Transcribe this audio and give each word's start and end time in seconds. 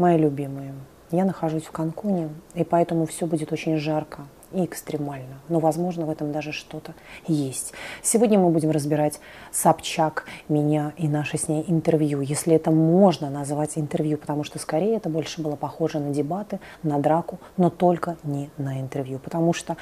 мои 0.00 0.16
любимые, 0.16 0.74
я 1.10 1.24
нахожусь 1.24 1.64
в 1.64 1.70
Канкуне, 1.70 2.30
и 2.54 2.64
поэтому 2.64 3.06
все 3.06 3.26
будет 3.26 3.52
очень 3.52 3.76
жарко 3.76 4.22
и 4.52 4.64
экстремально. 4.64 5.40
Но, 5.48 5.60
возможно, 5.60 6.06
в 6.06 6.10
этом 6.10 6.32
даже 6.32 6.52
что-то 6.52 6.94
есть. 7.26 7.72
Сегодня 8.02 8.38
мы 8.38 8.50
будем 8.50 8.70
разбирать 8.70 9.20
Собчак, 9.52 10.24
меня 10.48 10.92
и 10.96 11.06
наше 11.06 11.36
с 11.36 11.48
ней 11.48 11.64
интервью, 11.68 12.20
если 12.20 12.54
это 12.54 12.70
можно 12.70 13.30
назвать 13.30 13.72
интервью, 13.76 14.18
потому 14.18 14.42
что 14.42 14.58
скорее 14.58 14.96
это 14.96 15.08
больше 15.08 15.42
было 15.42 15.54
похоже 15.54 16.00
на 16.00 16.10
дебаты, 16.10 16.60
на 16.82 16.98
драку, 16.98 17.38
но 17.56 17.70
только 17.70 18.16
не 18.24 18.50
на 18.56 18.80
интервью, 18.80 19.18
потому 19.18 19.52
что 19.52 19.76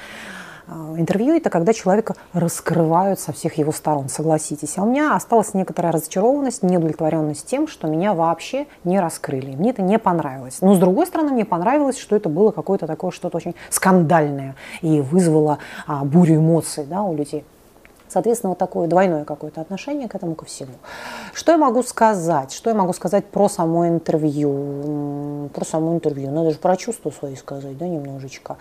интервью– 0.97 1.33
это 1.35 1.49
когда 1.49 1.73
человека 1.73 2.15
раскрывают 2.33 3.19
со 3.19 3.31
всех 3.31 3.57
его 3.57 3.71
сторон, 3.71 4.09
согласитесь. 4.09 4.77
А 4.77 4.83
у 4.83 4.89
меня 4.89 5.15
осталась 5.15 5.53
некоторая 5.53 5.91
разочарованность, 5.91 6.63
неудовлетворенность 6.63 7.45
тем, 7.45 7.67
что 7.67 7.87
меня 7.87 8.13
вообще 8.13 8.67
не 8.83 8.99
раскрыли. 8.99 9.55
Мне 9.55 9.71
это 9.71 9.81
не 9.81 9.97
понравилось. 9.99 10.59
Но, 10.61 10.75
с 10.75 10.79
другой 10.79 11.07
стороны, 11.07 11.31
мне 11.31 11.45
понравилось, 11.45 11.97
что 11.97 12.15
это 12.15 12.29
было 12.29 12.51
какое-то 12.51 12.87
такое 12.87 13.11
что-то 13.11 13.37
очень 13.37 13.55
скандальное 13.69 14.55
и 14.81 15.01
вызвало 15.01 15.59
а, 15.87 16.03
бурю 16.03 16.35
эмоций 16.35 16.85
да, 16.85 17.03
у 17.03 17.15
людей. 17.15 17.43
Соответственно, 18.09 18.49
вот 18.49 18.57
такое 18.57 18.87
двойное 18.87 19.23
какое-то 19.23 19.61
отношение 19.61 20.07
к 20.07 20.15
этому 20.15 20.35
ко 20.35 20.45
всему. 20.45 20.73
Что 21.33 21.51
я 21.51 21.57
могу 21.57 21.83
сказать? 21.83 22.51
Что 22.51 22.69
я 22.69 22.75
могу 22.75 22.93
сказать 22.93 23.25
про 23.25 23.47
само 23.47 23.87
интервью? 23.87 25.49
Про 25.53 25.65
само 25.65 25.93
интервью. 25.93 26.31
Надо 26.31 26.51
же 26.51 26.57
про 26.57 26.75
чувства 26.75 27.11
свои 27.11 27.35
сказать, 27.35 27.77
да, 27.77 27.87
немножечко. 27.87 28.57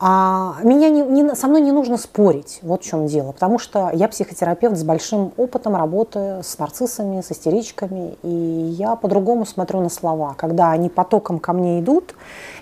А 0.00 0.56
меня 0.62 0.90
не, 0.90 1.02
не, 1.02 1.34
со 1.34 1.48
мной 1.48 1.60
не 1.60 1.72
нужно 1.72 1.96
спорить, 1.96 2.60
вот 2.62 2.84
в 2.84 2.86
чем 2.86 3.08
дело, 3.08 3.32
потому 3.32 3.58
что 3.58 3.90
я 3.92 4.06
психотерапевт 4.06 4.76
с 4.76 4.84
большим 4.84 5.32
опытом 5.36 5.74
работы 5.74 6.40
с 6.44 6.56
нарциссами, 6.56 7.20
с 7.20 7.32
истеричками, 7.32 8.16
и 8.22 8.28
я 8.28 8.94
по-другому 8.94 9.44
смотрю 9.44 9.80
на 9.80 9.88
слова. 9.88 10.34
Когда 10.36 10.70
они 10.70 10.88
потоком 10.88 11.40
ко 11.40 11.52
мне 11.52 11.80
идут, 11.80 12.14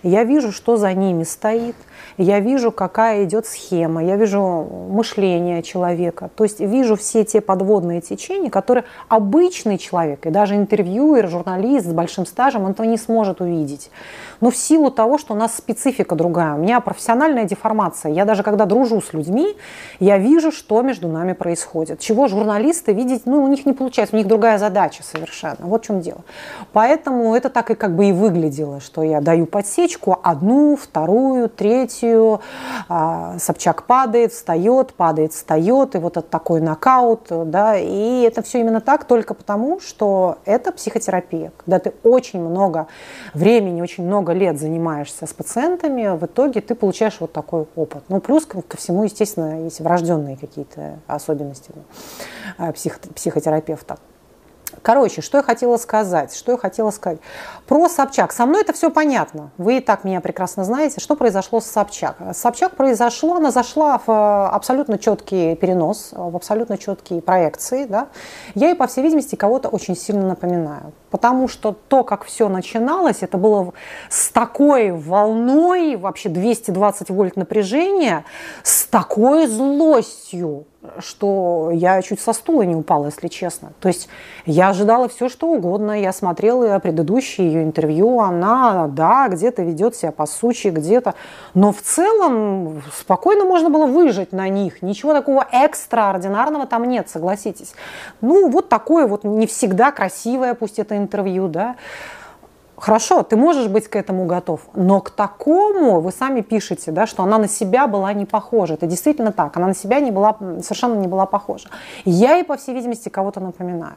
я 0.02 0.24
вижу, 0.24 0.50
что 0.50 0.78
за 0.78 0.94
ними 0.94 1.24
стоит, 1.24 1.76
я 2.16 2.40
вижу, 2.40 2.72
какая 2.72 3.24
идет 3.24 3.46
схема, 3.46 4.04
я 4.04 4.16
вижу 4.16 4.40
мышление 4.90 5.62
человека, 5.62 6.30
то 6.34 6.44
есть 6.44 6.60
вижу 6.60 6.96
все 6.96 7.24
те 7.24 7.40
подводные 7.40 8.00
течения, 8.00 8.50
которые 8.50 8.84
обычный 9.08 9.78
человек, 9.78 10.26
и 10.26 10.30
даже 10.30 10.56
интервьюер, 10.56 11.28
журналист 11.28 11.86
с 11.86 11.92
большим 11.92 12.26
стажем, 12.26 12.64
он 12.64 12.72
этого 12.72 12.86
не 12.86 12.98
сможет 12.98 13.40
увидеть. 13.40 13.90
Но 14.40 14.50
в 14.50 14.56
силу 14.56 14.90
того, 14.90 15.18
что 15.18 15.34
у 15.34 15.36
нас 15.36 15.56
специфика 15.56 16.14
другая, 16.14 16.54
у 16.54 16.58
меня 16.58 16.80
профессиональная 16.80 17.44
деформация, 17.44 18.12
я 18.12 18.24
даже 18.24 18.42
когда 18.42 18.66
дружу 18.66 19.00
с 19.00 19.12
людьми, 19.12 19.56
я 20.00 20.18
вижу, 20.18 20.52
что 20.52 20.82
между 20.82 21.08
нами 21.08 21.32
происходит. 21.32 22.00
Чего 22.00 22.28
журналисты 22.28 22.92
видеть, 22.92 23.22
ну, 23.24 23.42
у 23.42 23.48
них 23.48 23.66
не 23.66 23.72
получается, 23.72 24.16
у 24.16 24.18
них 24.18 24.26
другая 24.26 24.58
задача 24.58 25.02
совершенно. 25.02 25.56
Вот 25.60 25.84
в 25.84 25.86
чем 25.86 26.00
дело. 26.00 26.20
Поэтому 26.72 27.34
это 27.34 27.48
так 27.48 27.70
и 27.70 27.74
как 27.74 27.96
бы 27.96 28.06
и 28.06 28.12
выглядело, 28.12 28.80
что 28.80 29.02
я 29.02 29.20
даю 29.20 29.46
подсечку, 29.46 30.18
одну, 30.22 30.76
вторую, 30.76 31.48
третью, 31.48 31.85
а, 32.88 33.38
Собчак 33.38 33.84
падает, 33.84 34.32
встает, 34.32 34.94
падает, 34.94 35.32
встает, 35.32 35.94
и 35.94 35.98
вот 35.98 36.16
это 36.16 36.26
такой 36.26 36.60
нокаут, 36.60 37.26
да, 37.30 37.76
и 37.76 38.22
это 38.22 38.42
все 38.42 38.60
именно 38.60 38.80
так 38.80 39.04
только 39.04 39.34
потому, 39.34 39.80
что 39.80 40.38
это 40.44 40.72
психотерапия, 40.72 41.52
когда 41.56 41.78
ты 41.78 41.94
очень 42.02 42.40
много 42.40 42.86
времени, 43.34 43.82
очень 43.82 44.04
много 44.04 44.32
лет 44.32 44.58
занимаешься 44.58 45.26
с 45.26 45.32
пациентами, 45.32 46.16
в 46.16 46.24
итоге 46.24 46.60
ты 46.60 46.74
получаешь 46.74 47.16
вот 47.20 47.32
такой 47.32 47.66
опыт. 47.76 48.04
Ну, 48.08 48.20
плюс 48.20 48.46
ко 48.46 48.76
всему, 48.76 49.04
естественно, 49.04 49.64
есть 49.64 49.80
врожденные 49.80 50.36
какие-то 50.36 50.98
особенности 51.06 51.70
э, 52.58 52.72
псих, 52.72 53.00
психотерапевта. 53.00 53.98
Короче, 54.86 55.20
что 55.20 55.38
я 55.38 55.42
хотела 55.42 55.78
сказать? 55.78 56.32
Что 56.32 56.52
я 56.52 56.58
хотела 56.58 56.92
сказать? 56.92 57.18
Про 57.66 57.88
Собчак. 57.88 58.30
Со 58.30 58.46
мной 58.46 58.60
это 58.60 58.72
все 58.72 58.88
понятно. 58.88 59.50
Вы 59.58 59.78
и 59.78 59.80
так 59.80 60.04
меня 60.04 60.20
прекрасно 60.20 60.62
знаете, 60.62 61.00
что 61.00 61.16
произошло 61.16 61.58
с 61.58 61.64
Собчак. 61.64 62.14
С 62.32 62.36
Собчак 62.36 62.76
произошло, 62.76 63.34
она 63.34 63.50
зашла 63.50 63.98
в 63.98 64.08
э, 64.08 64.46
абсолютно 64.54 64.96
четкий 64.98 65.56
перенос, 65.56 66.10
в 66.12 66.36
абсолютно 66.36 66.78
четкие 66.78 67.20
проекции. 67.20 67.86
Да? 67.86 68.06
Я 68.54 68.68
ей, 68.68 68.76
по 68.76 68.86
всей 68.86 69.02
видимости, 69.02 69.34
кого-то 69.34 69.68
очень 69.68 69.96
сильно 69.96 70.24
напоминаю. 70.24 70.92
Потому 71.10 71.48
что 71.48 71.72
то, 71.72 72.04
как 72.04 72.24
все 72.24 72.48
начиналось, 72.48 73.22
это 73.22 73.38
было 73.38 73.72
с 74.08 74.28
такой 74.28 74.92
волной, 74.92 75.96
вообще 75.96 76.28
220 76.28 77.10
вольт 77.10 77.34
напряжения, 77.34 78.24
с 78.62 78.86
такой 78.86 79.48
злостью, 79.48 80.66
что 80.98 81.70
я 81.72 82.00
чуть 82.02 82.20
со 82.20 82.32
стула 82.32 82.62
не 82.62 82.74
упала, 82.74 83.06
если 83.06 83.28
честно. 83.28 83.72
То 83.80 83.88
есть 83.88 84.08
я 84.44 84.70
ожидала 84.70 85.08
все, 85.08 85.28
что 85.28 85.48
угодно. 85.48 86.00
Я 86.00 86.12
смотрела 86.12 86.78
предыдущие 86.78 87.46
ее 87.46 87.62
интервью. 87.62 88.20
Она, 88.20 88.88
да, 88.88 89.28
где-то 89.28 89.62
ведет 89.62 89.96
себя 89.96 90.12
по 90.12 90.26
сучи, 90.26 90.68
где-то. 90.68 91.14
Но 91.54 91.72
в 91.72 91.80
целом 91.82 92.82
спокойно 92.96 93.44
можно 93.44 93.70
было 93.70 93.86
выжить 93.86 94.32
на 94.32 94.48
них. 94.48 94.82
Ничего 94.82 95.12
такого 95.12 95.46
экстраординарного 95.50 96.66
там 96.66 96.84
нет, 96.84 97.08
согласитесь. 97.08 97.74
Ну, 98.20 98.48
вот 98.48 98.68
такое 98.68 99.06
вот 99.06 99.24
не 99.24 99.46
всегда 99.46 99.92
красивое, 99.92 100.54
пусть 100.54 100.78
это 100.78 100.96
интервью, 100.96 101.48
да. 101.48 101.76
Хорошо, 102.78 103.22
ты 103.22 103.36
можешь 103.36 103.68
быть 103.68 103.88
к 103.88 103.96
этому 103.96 104.26
готов, 104.26 104.60
но 104.74 105.00
к 105.00 105.08
такому 105.08 106.00
вы 106.00 106.12
сами 106.12 106.42
пишете, 106.42 106.90
да, 106.90 107.06
что 107.06 107.22
она 107.22 107.38
на 107.38 107.48
себя 107.48 107.86
была 107.86 108.12
не 108.12 108.26
похожа. 108.26 108.74
Это 108.74 108.86
действительно 108.86 109.32
так, 109.32 109.56
она 109.56 109.68
на 109.68 109.74
себя 109.74 109.98
не 110.00 110.10
была, 110.10 110.36
совершенно 110.62 110.94
не 110.94 111.06
была 111.06 111.24
похожа. 111.24 111.68
Я 112.04 112.34
ей, 112.34 112.44
по 112.44 112.58
всей 112.58 112.74
видимости, 112.74 113.08
кого-то 113.08 113.40
напоминаю. 113.40 113.94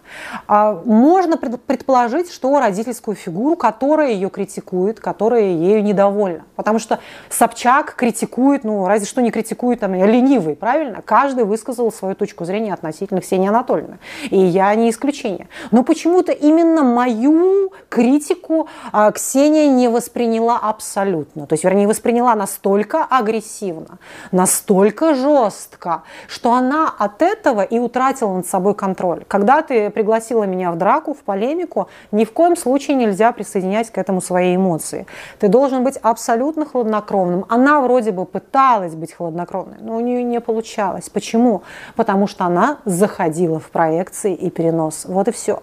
А 0.48 0.82
можно 0.86 1.36
предположить, 1.36 2.32
что 2.32 2.58
родительскую 2.58 3.16
фигуру, 3.16 3.58
которая 3.58 4.12
ее 4.12 4.30
критикует, 4.30 5.02
которая 5.02 5.44
ею 5.44 5.84
недовольна. 5.84 6.46
Потому 6.56 6.80
что 6.80 7.00
Собчак 7.30 7.96
критикует, 7.96 8.64
ну, 8.64 8.88
разве 8.88 9.06
что 9.06 9.22
не 9.22 9.32
критикует, 9.32 9.82
там, 9.82 9.94
ленивый, 9.94 10.56
правильно? 10.56 11.02
Каждый 11.02 11.44
высказал 11.44 11.92
свою 11.92 12.16
точку 12.16 12.46
зрения 12.46 12.74
относительно 12.74 13.20
Ксении 13.20 13.50
Анатольевны. 13.50 14.00
И 14.30 14.40
я 14.40 14.74
не 14.76 14.90
исключение. 14.90 15.50
Но 15.72 15.84
почему-то 15.84 16.32
именно 16.32 16.84
мою 16.84 17.74
критику 17.90 18.69
Ксения 19.14 19.68
не 19.68 19.88
восприняла 19.88 20.58
абсолютно. 20.58 21.46
То 21.48 21.54
есть, 21.54 21.64
вернее, 21.64 21.88
восприняла 21.88 22.36
настолько 22.36 23.04
агрессивно, 23.04 24.00
настолько 24.32 25.16
жестко, 25.16 26.04
что 26.28 26.54
она 26.54 26.94
от 26.98 27.22
этого 27.22 27.62
и 27.62 27.80
утратила 27.80 28.34
над 28.34 28.48
собой 28.48 28.76
контроль. 28.76 29.24
Когда 29.28 29.62
ты 29.62 29.90
пригласила 29.90 30.44
меня 30.44 30.72
в 30.72 30.78
драку, 30.78 31.14
в 31.14 31.20
полемику, 31.20 31.88
ни 32.12 32.26
в 32.26 32.34
коем 32.34 32.56
случае 32.56 32.98
нельзя 32.98 33.32
присоединять 33.32 33.92
к 33.92 33.98
этому 33.98 34.22
свои 34.22 34.56
эмоции. 34.56 35.06
Ты 35.40 35.48
должен 35.48 35.84
быть 35.84 35.98
абсолютно 35.98 36.66
хладнокровным. 36.66 37.46
Она 37.50 37.82
вроде 37.82 38.12
бы 38.12 38.26
пыталась 38.26 38.96
быть 38.96 39.14
хладнокровной, 39.14 39.78
но 39.80 39.96
у 39.96 40.00
нее 40.00 40.24
не 40.24 40.40
получалось. 40.40 41.10
Почему? 41.10 41.64
Потому 41.96 42.28
что 42.28 42.46
она 42.46 42.80
заходила 42.86 43.60
в 43.60 43.70
проекции 43.70 44.34
и 44.34 44.50
перенос. 44.50 45.06
Вот 45.06 45.28
и 45.28 45.32
все. 45.32 45.62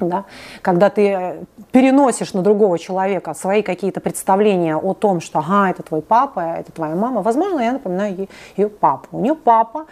Да? 0.00 0.24
Когда 0.62 0.90
ты 0.90 1.08
э, 1.08 1.44
переносишь 1.72 2.32
на 2.32 2.42
другого 2.42 2.78
человека 2.78 3.34
свои 3.34 3.62
какие-то 3.62 4.00
представления 4.00 4.76
о 4.76 4.94
том, 4.94 5.20
что 5.20 5.38
ага, 5.40 5.70
это 5.70 5.82
твой 5.82 6.02
папа, 6.02 6.40
это 6.40 6.72
твоя 6.72 6.94
мама, 6.94 7.22
возможно, 7.22 7.60
я 7.60 7.72
напоминаю 7.72 8.28
ее 8.56 8.68
папу. 8.68 9.08
У 9.12 9.20
нее 9.20 9.34
папа 9.34 9.86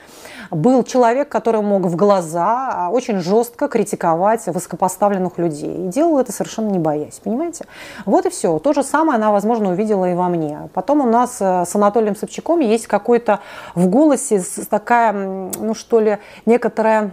был 0.50 0.82
человек, 0.82 1.28
который 1.28 1.60
мог 1.60 1.82
в 1.82 1.96
глаза 1.96 2.70
а, 2.72 2.90
очень 2.90 3.20
жестко 3.20 3.68
критиковать 3.68 4.46
высокопоставленных 4.46 5.38
людей. 5.38 5.86
И 5.86 5.88
делал 5.88 6.18
это 6.18 6.32
совершенно 6.32 6.70
не 6.70 6.78
боясь, 6.78 7.20
понимаете? 7.22 7.66
Вот 8.06 8.26
и 8.26 8.30
все. 8.30 8.58
То 8.58 8.72
же 8.72 8.82
самое 8.82 9.16
она, 9.16 9.30
возможно, 9.30 9.70
увидела 9.70 10.10
и 10.10 10.14
во 10.14 10.28
мне. 10.28 10.68
Потом 10.74 11.00
у 11.00 11.06
нас 11.06 11.38
э, 11.40 11.64
с 11.64 11.74
Анатолием 11.74 12.16
Собчаком 12.16 12.60
есть 12.60 12.86
какой-то 12.86 13.40
в 13.74 13.88
голосе 13.88 14.42
такая, 14.70 15.12
ну 15.12 15.74
что 15.74 16.00
ли, 16.00 16.18
некоторая 16.46 17.12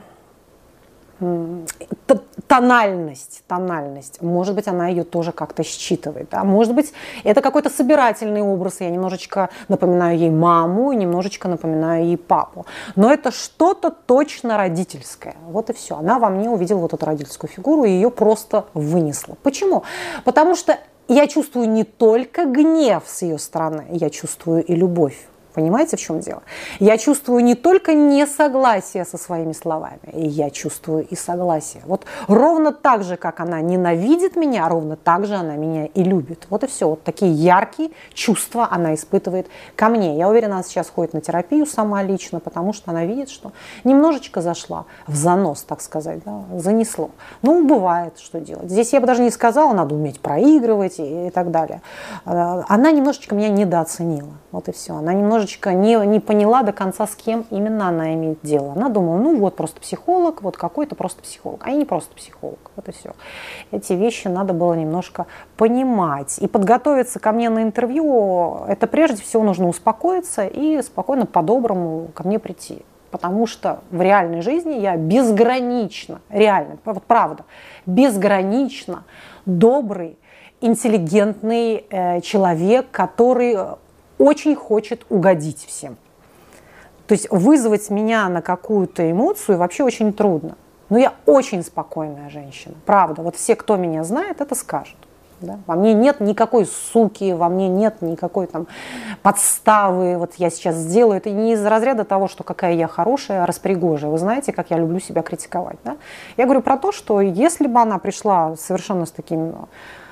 тональность, 2.48 3.44
тональность. 3.48 4.22
Может 4.22 4.56
быть, 4.56 4.68
она 4.68 4.88
ее 4.88 5.04
тоже 5.04 5.32
как-то 5.32 5.64
считывает. 5.64 6.30
Да? 6.30 6.44
Может 6.44 6.74
быть, 6.74 6.94
это 7.24 7.42
какой-то 7.42 7.70
собирательный 7.70 8.42
образ. 8.42 8.82
Я 8.82 8.90
немножечко 8.90 9.50
напоминаю 9.68 10.18
ей 10.18 10.30
маму, 10.30 10.92
и 10.92 10.96
немножечко 10.96 11.48
напоминаю 11.48 12.06
ей 12.06 12.18
папу. 12.18 12.66
Но 12.96 13.12
это 13.12 13.32
что-то 13.32 13.92
точно 13.92 14.58
родительское. 14.58 15.36
Вот 15.48 15.70
и 15.70 15.74
все. 15.74 15.98
Она 15.98 16.20
во 16.20 16.30
мне 16.30 16.50
увидела 16.50 16.80
вот 16.80 16.94
эту 16.94 17.06
родительскую 17.06 17.50
фигуру 17.50 17.84
и 17.84 17.90
ее 17.90 18.10
просто 18.10 18.66
вынесла. 18.74 19.36
Почему? 19.44 19.84
Потому 20.24 20.56
что 20.56 20.78
я 21.08 21.28
чувствую 21.28 21.70
не 21.70 21.84
только 21.84 22.46
гнев 22.46 23.04
с 23.06 23.22
ее 23.22 23.38
стороны, 23.38 23.86
я 23.90 24.10
чувствую 24.10 24.64
и 24.64 24.76
любовь 24.76 25.28
Понимаете, 25.56 25.96
в 25.96 26.02
чем 26.02 26.20
дело? 26.20 26.44
Я 26.80 26.98
чувствую 26.98 27.42
не 27.42 27.56
только 27.56 27.94
несогласие 27.94 29.06
со 29.06 29.18
своими 29.18 29.54
словами, 29.54 30.00
я 30.14 30.50
чувствую 30.50 31.08
и 31.08 31.16
согласие. 31.16 31.82
Вот 31.86 32.06
ровно 32.28 32.74
так 32.74 33.04
же, 33.04 33.16
как 33.16 33.40
она 33.40 33.62
ненавидит 33.62 34.36
меня, 34.36 34.68
ровно 34.68 34.98
так 34.98 35.26
же 35.26 35.36
она 35.36 35.56
меня 35.56 35.86
и 35.86 36.04
любит. 36.04 36.48
Вот 36.50 36.66
и 36.66 36.68
все. 36.68 36.90
Вот 36.90 37.04
такие 37.04 37.32
яркие 37.32 37.92
чувства 38.14 38.68
она 38.70 38.96
испытывает 38.96 39.48
ко 39.78 39.88
мне. 39.88 40.18
Я 40.18 40.28
уверена, 40.28 40.56
она 40.56 40.64
сейчас 40.64 40.90
ходит 40.90 41.14
на 41.14 41.22
терапию 41.22 41.66
сама 41.66 42.04
лично, 42.04 42.42
потому 42.42 42.74
что 42.74 42.92
она 42.92 43.06
видит, 43.06 43.30
что 43.30 43.54
немножечко 43.86 44.42
зашла 44.42 44.86
в 45.08 45.16
занос, 45.16 45.62
так 45.62 45.80
сказать, 45.80 46.20
да, 46.26 46.44
занесло. 46.60 47.12
Ну, 47.44 47.66
бывает, 47.66 48.20
что 48.20 48.42
делать. 48.42 48.70
Здесь 48.70 48.92
я 48.92 49.00
бы 49.00 49.08
даже 49.08 49.22
не 49.22 49.32
сказала, 49.32 49.74
надо 49.74 49.96
уметь 49.96 50.20
проигрывать 50.20 51.00
и, 51.00 51.28
и 51.28 51.30
так 51.30 51.52
далее. 51.52 51.82
Э, 52.26 52.64
она 52.68 52.92
немножечко 52.92 53.36
меня 53.36 53.48
недооценила. 53.48 54.34
Вот 54.52 54.68
и 54.68 54.74
все. 54.74 54.96
Она 54.96 55.14
немножечко 55.14 55.45
не, 55.74 55.96
не 56.06 56.20
поняла 56.20 56.64
до 56.64 56.72
конца, 56.72 57.08
с 57.08 57.16
кем 57.16 57.46
именно 57.50 57.88
она 57.88 58.14
имеет 58.14 58.40
дело. 58.44 58.74
Она 58.74 58.90
думала, 58.90 59.18
ну 59.18 59.38
вот 59.38 59.56
просто 59.56 59.80
психолог, 59.80 60.42
вот 60.42 60.58
какой-то 60.58 60.96
просто 60.96 61.22
психолог. 61.22 61.62
А 61.66 61.70
я 61.70 61.78
не 61.78 61.86
просто 61.86 62.14
психолог. 62.16 62.72
И 62.86 62.92
все. 62.92 63.14
Эти 63.72 63.94
вещи 63.94 64.28
надо 64.28 64.54
было 64.54 64.74
немножко 64.74 65.26
понимать. 65.58 66.38
И 66.40 66.48
подготовиться 66.48 67.20
ко 67.20 67.32
мне 67.32 67.50
на 67.50 67.64
интервью, 67.64 68.66
это 68.68 68.88
прежде 68.88 69.22
всего 69.22 69.44
нужно 69.44 69.68
успокоиться 69.68 70.46
и 70.46 70.82
спокойно 70.82 71.26
по-доброму 71.26 72.10
ко 72.14 72.28
мне 72.28 72.40
прийти. 72.40 72.84
Потому 73.12 73.48
что 73.48 73.80
в 73.92 74.02
реальной 74.02 74.42
жизни 74.42 74.74
я 74.74 74.98
безгранично, 74.98 76.22
реально, 76.30 76.78
вот 76.84 77.04
правда, 77.04 77.46
безгранично 77.86 79.06
добрый, 79.46 80.18
интеллигентный 80.62 81.86
э, 81.90 82.22
человек, 82.22 82.88
который 82.92 83.56
очень 84.18 84.56
хочет 84.56 85.06
угодить 85.10 85.66
всем. 85.66 85.98
То 87.08 87.14
есть 87.14 87.30
вызвать 87.30 87.90
меня 87.90 88.28
на 88.30 88.42
какую-то 88.42 89.10
эмоцию 89.10 89.58
вообще 89.58 89.84
очень 89.84 90.14
трудно. 90.14 90.56
Но 90.90 90.98
я 90.98 91.14
очень 91.26 91.64
спокойная 91.64 92.30
женщина, 92.30 92.76
правда. 92.86 93.22
Вот 93.22 93.36
все, 93.36 93.56
кто 93.56 93.76
меня 93.76 94.04
знает, 94.04 94.42
это 94.42 94.56
скажут. 94.56 94.98
Да? 95.42 95.60
Во 95.68 95.76
мне 95.76 95.94
нет 95.94 96.20
никакой 96.20 96.66
суки, 96.66 97.34
во 97.34 97.50
мне 97.50 97.68
нет 97.68 98.02
никакой 98.02 98.48
там 98.48 98.68
подставы. 99.22 100.18
Вот 100.18 100.36
я 100.36 100.50
сейчас 100.50 100.76
сделаю 100.76 101.18
это 101.18 101.30
не 101.30 101.54
из 101.54 101.66
разряда 101.66 102.06
того, 102.06 102.28
что 102.28 102.44
какая 102.44 102.74
я 102.74 102.88
хорошая, 102.88 103.46
распригожая. 103.46 104.10
Вы 104.12 104.18
знаете, 104.18 104.54
как 104.54 104.70
я 104.70 104.78
люблю 104.78 105.00
себя 105.00 105.22
критиковать. 105.22 105.78
Да? 105.84 105.98
Я 106.38 106.46
говорю 106.46 106.62
про 106.62 106.78
то, 106.78 106.92
что 106.92 107.20
если 107.22 107.68
бы 107.68 107.80
она 107.80 107.98
пришла 107.98 108.56
совершенно 108.56 109.06
с 109.06 109.12
таким 109.12 109.68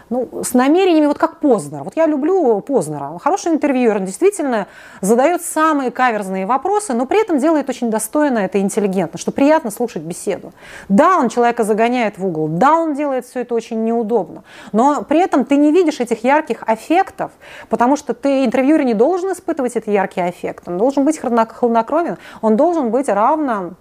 ну, 0.10 0.44
с 0.44 0.54
намерениями, 0.54 1.08
вот 1.08 1.18
как 1.18 1.40
Познер. 1.40 1.84
Вот 1.84 1.96
я 1.96 2.06
люблю 2.06 2.62
Познера. 2.62 3.18
Хороший 3.22 3.54
интервьюер, 3.54 3.98
он 3.98 4.06
действительно 4.06 4.68
задает 5.02 5.42
самые 5.42 5.92
каверзные 5.92 6.46
вопросы, 6.46 6.94
но 6.94 7.06
при 7.06 7.22
этом 7.22 7.38
делает 7.38 7.70
очень 7.70 7.90
достойно 7.90 8.40
это 8.40 8.60
интеллигентно, 8.60 9.20
что 9.20 9.32
приятно 9.32 9.72
слушать 9.72 10.04
беседу. 10.04 10.54
Да, 10.90 11.18
он 11.18 11.30
человека 11.30 11.64
загоняет 11.64 12.18
в 12.18 12.26
угол, 12.26 12.48
да, 12.48 12.74
он 12.74 12.94
делает 12.94 13.26
все 13.26 13.42
это 13.42 13.56
очень 13.56 13.84
неудобно, 13.84 14.44
но 14.72 15.04
при 15.04 15.20
этом 15.20 15.46
ты 15.46 15.58
не 15.58 15.72
видишь 15.72 16.00
этих 16.00 16.24
ярких 16.24 16.64
аффектов, 16.66 17.32
потому 17.70 17.96
что 17.96 18.14
ты, 18.14 18.46
интервьюер, 18.46 18.84
не 18.84 18.94
должен 18.94 19.32
испытывать 19.32 19.76
эти 19.76 19.90
яркие 19.90 20.28
аффекты, 20.28 20.72
он 20.72 20.78
должен 20.78 21.06
быть 21.06 21.20
хладнокровен, 21.20 22.18
он 22.42 22.56
должен 22.56 22.90
быть 22.92 23.10
равно 23.10 23.74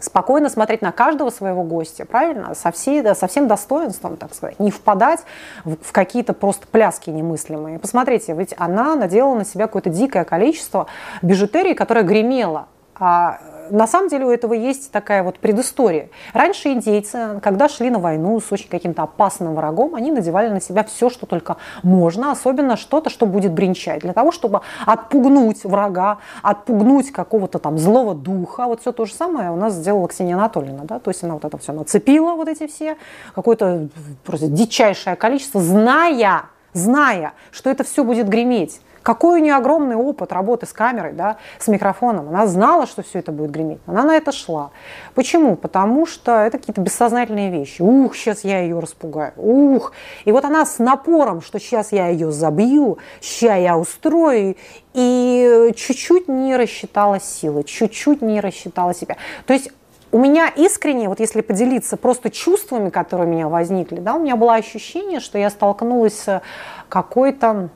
спокойно 0.00 0.48
смотреть 0.48 0.82
на 0.82 0.92
каждого 0.92 1.30
своего 1.30 1.62
гостя, 1.62 2.04
правильно, 2.04 2.54
со, 2.54 2.72
всей, 2.72 3.02
со 3.14 3.26
всем 3.26 3.48
достоинством, 3.48 4.16
так 4.16 4.34
сказать, 4.34 4.58
не 4.58 4.70
впадать 4.70 5.20
в, 5.64 5.76
в 5.76 5.92
какие-то 5.92 6.32
просто 6.32 6.66
пляски 6.66 7.10
немыслимые. 7.10 7.78
Посмотрите, 7.78 8.34
ведь 8.34 8.54
она 8.58 8.96
надела 8.96 9.34
на 9.34 9.44
себя 9.44 9.66
какое-то 9.66 9.90
дикое 9.90 10.24
количество 10.24 10.86
бижутерии, 11.22 11.74
которая 11.74 12.04
гремела. 12.04 12.66
А 12.94 13.38
на 13.70 13.86
самом 13.86 14.08
деле 14.08 14.26
у 14.26 14.30
этого 14.30 14.54
есть 14.54 14.90
такая 14.90 15.22
вот 15.22 15.38
предыстория. 15.38 16.10
Раньше 16.32 16.70
индейцы, 16.70 17.40
когда 17.42 17.68
шли 17.68 17.90
на 17.90 17.98
войну 17.98 18.40
с 18.40 18.50
очень 18.52 18.68
каким-то 18.68 19.02
опасным 19.02 19.54
врагом, 19.54 19.94
они 19.94 20.10
надевали 20.10 20.48
на 20.48 20.60
себя 20.60 20.84
все, 20.84 21.10
что 21.10 21.26
только 21.26 21.56
можно, 21.82 22.32
особенно 22.32 22.76
что-то, 22.76 23.10
что 23.10 23.26
будет 23.26 23.52
бренчать, 23.52 24.00
для 24.00 24.12
того, 24.12 24.32
чтобы 24.32 24.60
отпугнуть 24.86 25.64
врага, 25.64 26.18
отпугнуть 26.42 27.10
какого-то 27.10 27.58
там 27.58 27.78
злого 27.78 28.14
духа. 28.14 28.66
Вот 28.66 28.80
все 28.80 28.92
то 28.92 29.04
же 29.04 29.14
самое 29.14 29.50
у 29.50 29.56
нас 29.56 29.74
сделала 29.74 30.08
Ксения 30.08 30.34
Анатольевна, 30.34 30.84
да, 30.84 30.98
то 30.98 31.10
есть 31.10 31.22
она 31.24 31.34
вот 31.34 31.44
это 31.44 31.58
все 31.58 31.72
нацепила, 31.72 32.34
вот 32.34 32.48
эти 32.48 32.66
все, 32.66 32.96
какое-то 33.34 33.88
просто 34.24 34.48
дичайшее 34.48 35.16
количество, 35.16 35.60
зная, 35.60 36.46
зная, 36.72 37.32
что 37.50 37.70
это 37.70 37.84
все 37.84 38.04
будет 38.04 38.28
греметь. 38.28 38.80
Какой 39.02 39.40
у 39.40 39.42
нее 39.42 39.54
огромный 39.54 39.96
опыт 39.96 40.32
работы 40.32 40.66
с 40.66 40.72
камерой, 40.72 41.12
да, 41.12 41.38
с 41.58 41.68
микрофоном. 41.68 42.28
Она 42.28 42.46
знала, 42.46 42.86
что 42.86 43.02
все 43.02 43.20
это 43.20 43.32
будет 43.32 43.50
греметь. 43.50 43.78
Она 43.86 44.02
на 44.02 44.16
это 44.16 44.30
шла. 44.30 44.70
Почему? 45.14 45.56
Потому 45.56 46.06
что 46.06 46.32
это 46.42 46.58
какие-то 46.58 46.82
бессознательные 46.82 47.50
вещи. 47.50 47.80
Ух, 47.80 48.14
сейчас 48.14 48.44
я 48.44 48.60
ее 48.60 48.78
распугаю. 48.78 49.32
Ух. 49.36 49.92
И 50.24 50.32
вот 50.32 50.44
она 50.44 50.66
с 50.66 50.78
напором, 50.78 51.40
что 51.40 51.58
сейчас 51.58 51.92
я 51.92 52.08
ее 52.08 52.30
забью, 52.30 52.98
сейчас 53.20 53.58
я 53.58 53.78
устрою. 53.78 54.56
И 54.92 55.72
чуть-чуть 55.76 56.28
не 56.28 56.56
рассчитала 56.56 57.20
силы, 57.20 57.64
чуть-чуть 57.64 58.22
не 58.22 58.40
рассчитала 58.40 58.92
себя. 58.92 59.16
То 59.46 59.54
есть 59.54 59.70
у 60.12 60.18
меня 60.18 60.48
искренне, 60.48 61.08
вот 61.08 61.20
если 61.20 61.40
поделиться 61.40 61.96
просто 61.96 62.30
чувствами, 62.30 62.90
которые 62.90 63.28
у 63.28 63.30
меня 63.30 63.48
возникли, 63.48 64.00
да, 64.00 64.14
у 64.14 64.20
меня 64.20 64.36
было 64.36 64.54
ощущение, 64.54 65.20
что 65.20 65.38
я 65.38 65.50
столкнулась 65.50 66.18
с 66.18 66.42
какой-то 66.88 67.68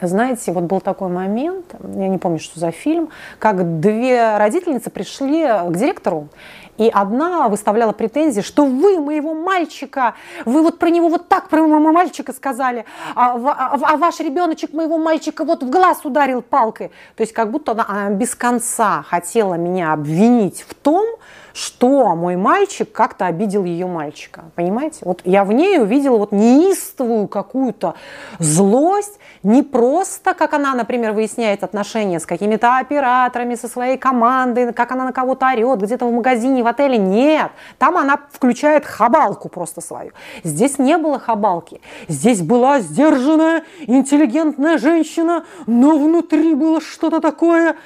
знаете, 0.00 0.52
вот 0.52 0.64
был 0.64 0.80
такой 0.80 1.08
момент, 1.08 1.74
я 1.82 2.08
не 2.08 2.18
помню, 2.18 2.38
что 2.38 2.60
за 2.60 2.70
фильм, 2.70 3.10
как 3.38 3.80
две 3.80 4.36
родительницы 4.36 4.90
пришли 4.90 5.44
к 5.44 5.76
директору, 5.76 6.28
и 6.76 6.90
одна 6.92 7.48
выставляла 7.48 7.92
претензии, 7.92 8.40
что 8.40 8.64
вы 8.66 8.98
моего 9.00 9.34
мальчика, 9.34 10.14
вы 10.44 10.62
вот 10.62 10.78
про 10.78 10.90
него 10.90 11.08
вот 11.08 11.28
так 11.28 11.48
про 11.48 11.62
моего 11.62 11.92
мальчика 11.92 12.32
сказали, 12.32 12.84
а, 13.14 13.36
а, 13.36 13.78
а 13.80 13.96
ваш 13.96 14.20
ребеночек 14.20 14.72
моего 14.72 14.98
мальчика 14.98 15.44
вот 15.44 15.62
в 15.62 15.70
глаз 15.70 16.04
ударил 16.04 16.42
палкой. 16.42 16.88
То 17.16 17.22
есть 17.22 17.32
как 17.32 17.50
будто 17.50 17.72
она, 17.72 17.86
она 17.88 18.10
без 18.10 18.34
конца 18.34 19.02
хотела 19.02 19.54
меня 19.54 19.92
обвинить 19.92 20.62
в 20.62 20.74
том, 20.74 21.06
что 21.54 22.16
мой 22.16 22.34
мальчик 22.34 22.90
как-то 22.90 23.26
обидел 23.26 23.64
ее 23.64 23.86
мальчика. 23.86 24.46
Понимаете? 24.56 24.98
Вот 25.02 25.20
я 25.24 25.44
в 25.44 25.52
ней 25.52 25.80
увидела 25.80 26.18
вот 26.18 26.32
неистовую 26.32 27.28
какую-то 27.28 27.94
злость, 28.40 29.20
не 29.44 29.62
просто, 29.62 30.34
как 30.34 30.52
она, 30.52 30.74
например, 30.74 31.12
выясняет 31.12 31.62
отношения 31.62 32.18
с 32.18 32.26
какими-то 32.26 32.78
операторами, 32.78 33.54
со 33.54 33.68
своей 33.68 33.96
командой, 33.96 34.72
как 34.72 34.90
она 34.90 35.04
на 35.04 35.12
кого-то 35.12 35.46
орет, 35.46 35.80
где-то 35.80 36.06
в 36.06 36.12
магазине, 36.12 36.64
в 36.64 36.66
отеле. 36.66 36.98
Нет, 36.98 37.52
там 37.78 37.96
она 37.96 38.18
включает 38.32 38.84
хабалку 38.84 39.48
просто 39.48 39.80
свою. 39.80 40.10
Здесь 40.42 40.80
не 40.80 40.98
было 40.98 41.20
хабалки. 41.20 41.80
Здесь 42.08 42.42
была 42.42 42.80
сдержанная, 42.80 43.62
интеллигентная 43.86 44.78
женщина, 44.78 45.44
но 45.66 45.96
внутри 45.96 46.54
было 46.54 46.80
что-то 46.80 47.20
такое 47.20 47.76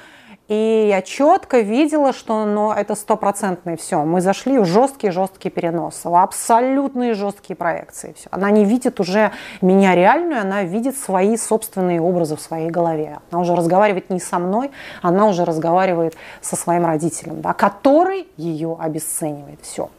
и 0.49 0.87
я 0.89 1.03
четко 1.03 1.59
видела, 1.59 2.11
что 2.11 2.43
ну, 2.43 2.71
это 2.71 2.95
стопроцентное 2.95 3.77
все. 3.77 4.03
Мы 4.03 4.19
зашли 4.19 4.57
в 4.57 4.65
жесткий-жесткий 4.65 5.51
перенос, 5.51 6.01
в 6.03 6.15
абсолютные 6.15 7.13
жесткие 7.13 7.55
проекции. 7.55 8.15
Все. 8.17 8.27
Она 8.31 8.49
не 8.49 8.65
видит 8.65 8.99
уже 8.99 9.31
меня 9.61 9.93
реальную, 9.93 10.41
она 10.41 10.63
видит 10.63 10.97
свои 10.97 11.37
собственные 11.37 12.01
образы 12.01 12.35
в 12.35 12.41
своей 12.41 12.71
голове. 12.71 13.19
Она 13.29 13.41
уже 13.41 13.55
разговаривает 13.55 14.09
не 14.09 14.19
со 14.19 14.39
мной, 14.39 14.71
она 15.03 15.27
уже 15.27 15.45
разговаривает 15.45 16.15
со 16.41 16.55
своим 16.55 16.83
родителем, 16.83 17.41
да, 17.41 17.53
который 17.53 18.27
ее 18.35 18.75
обесценивает. 18.79 19.59
Все. 19.61 19.89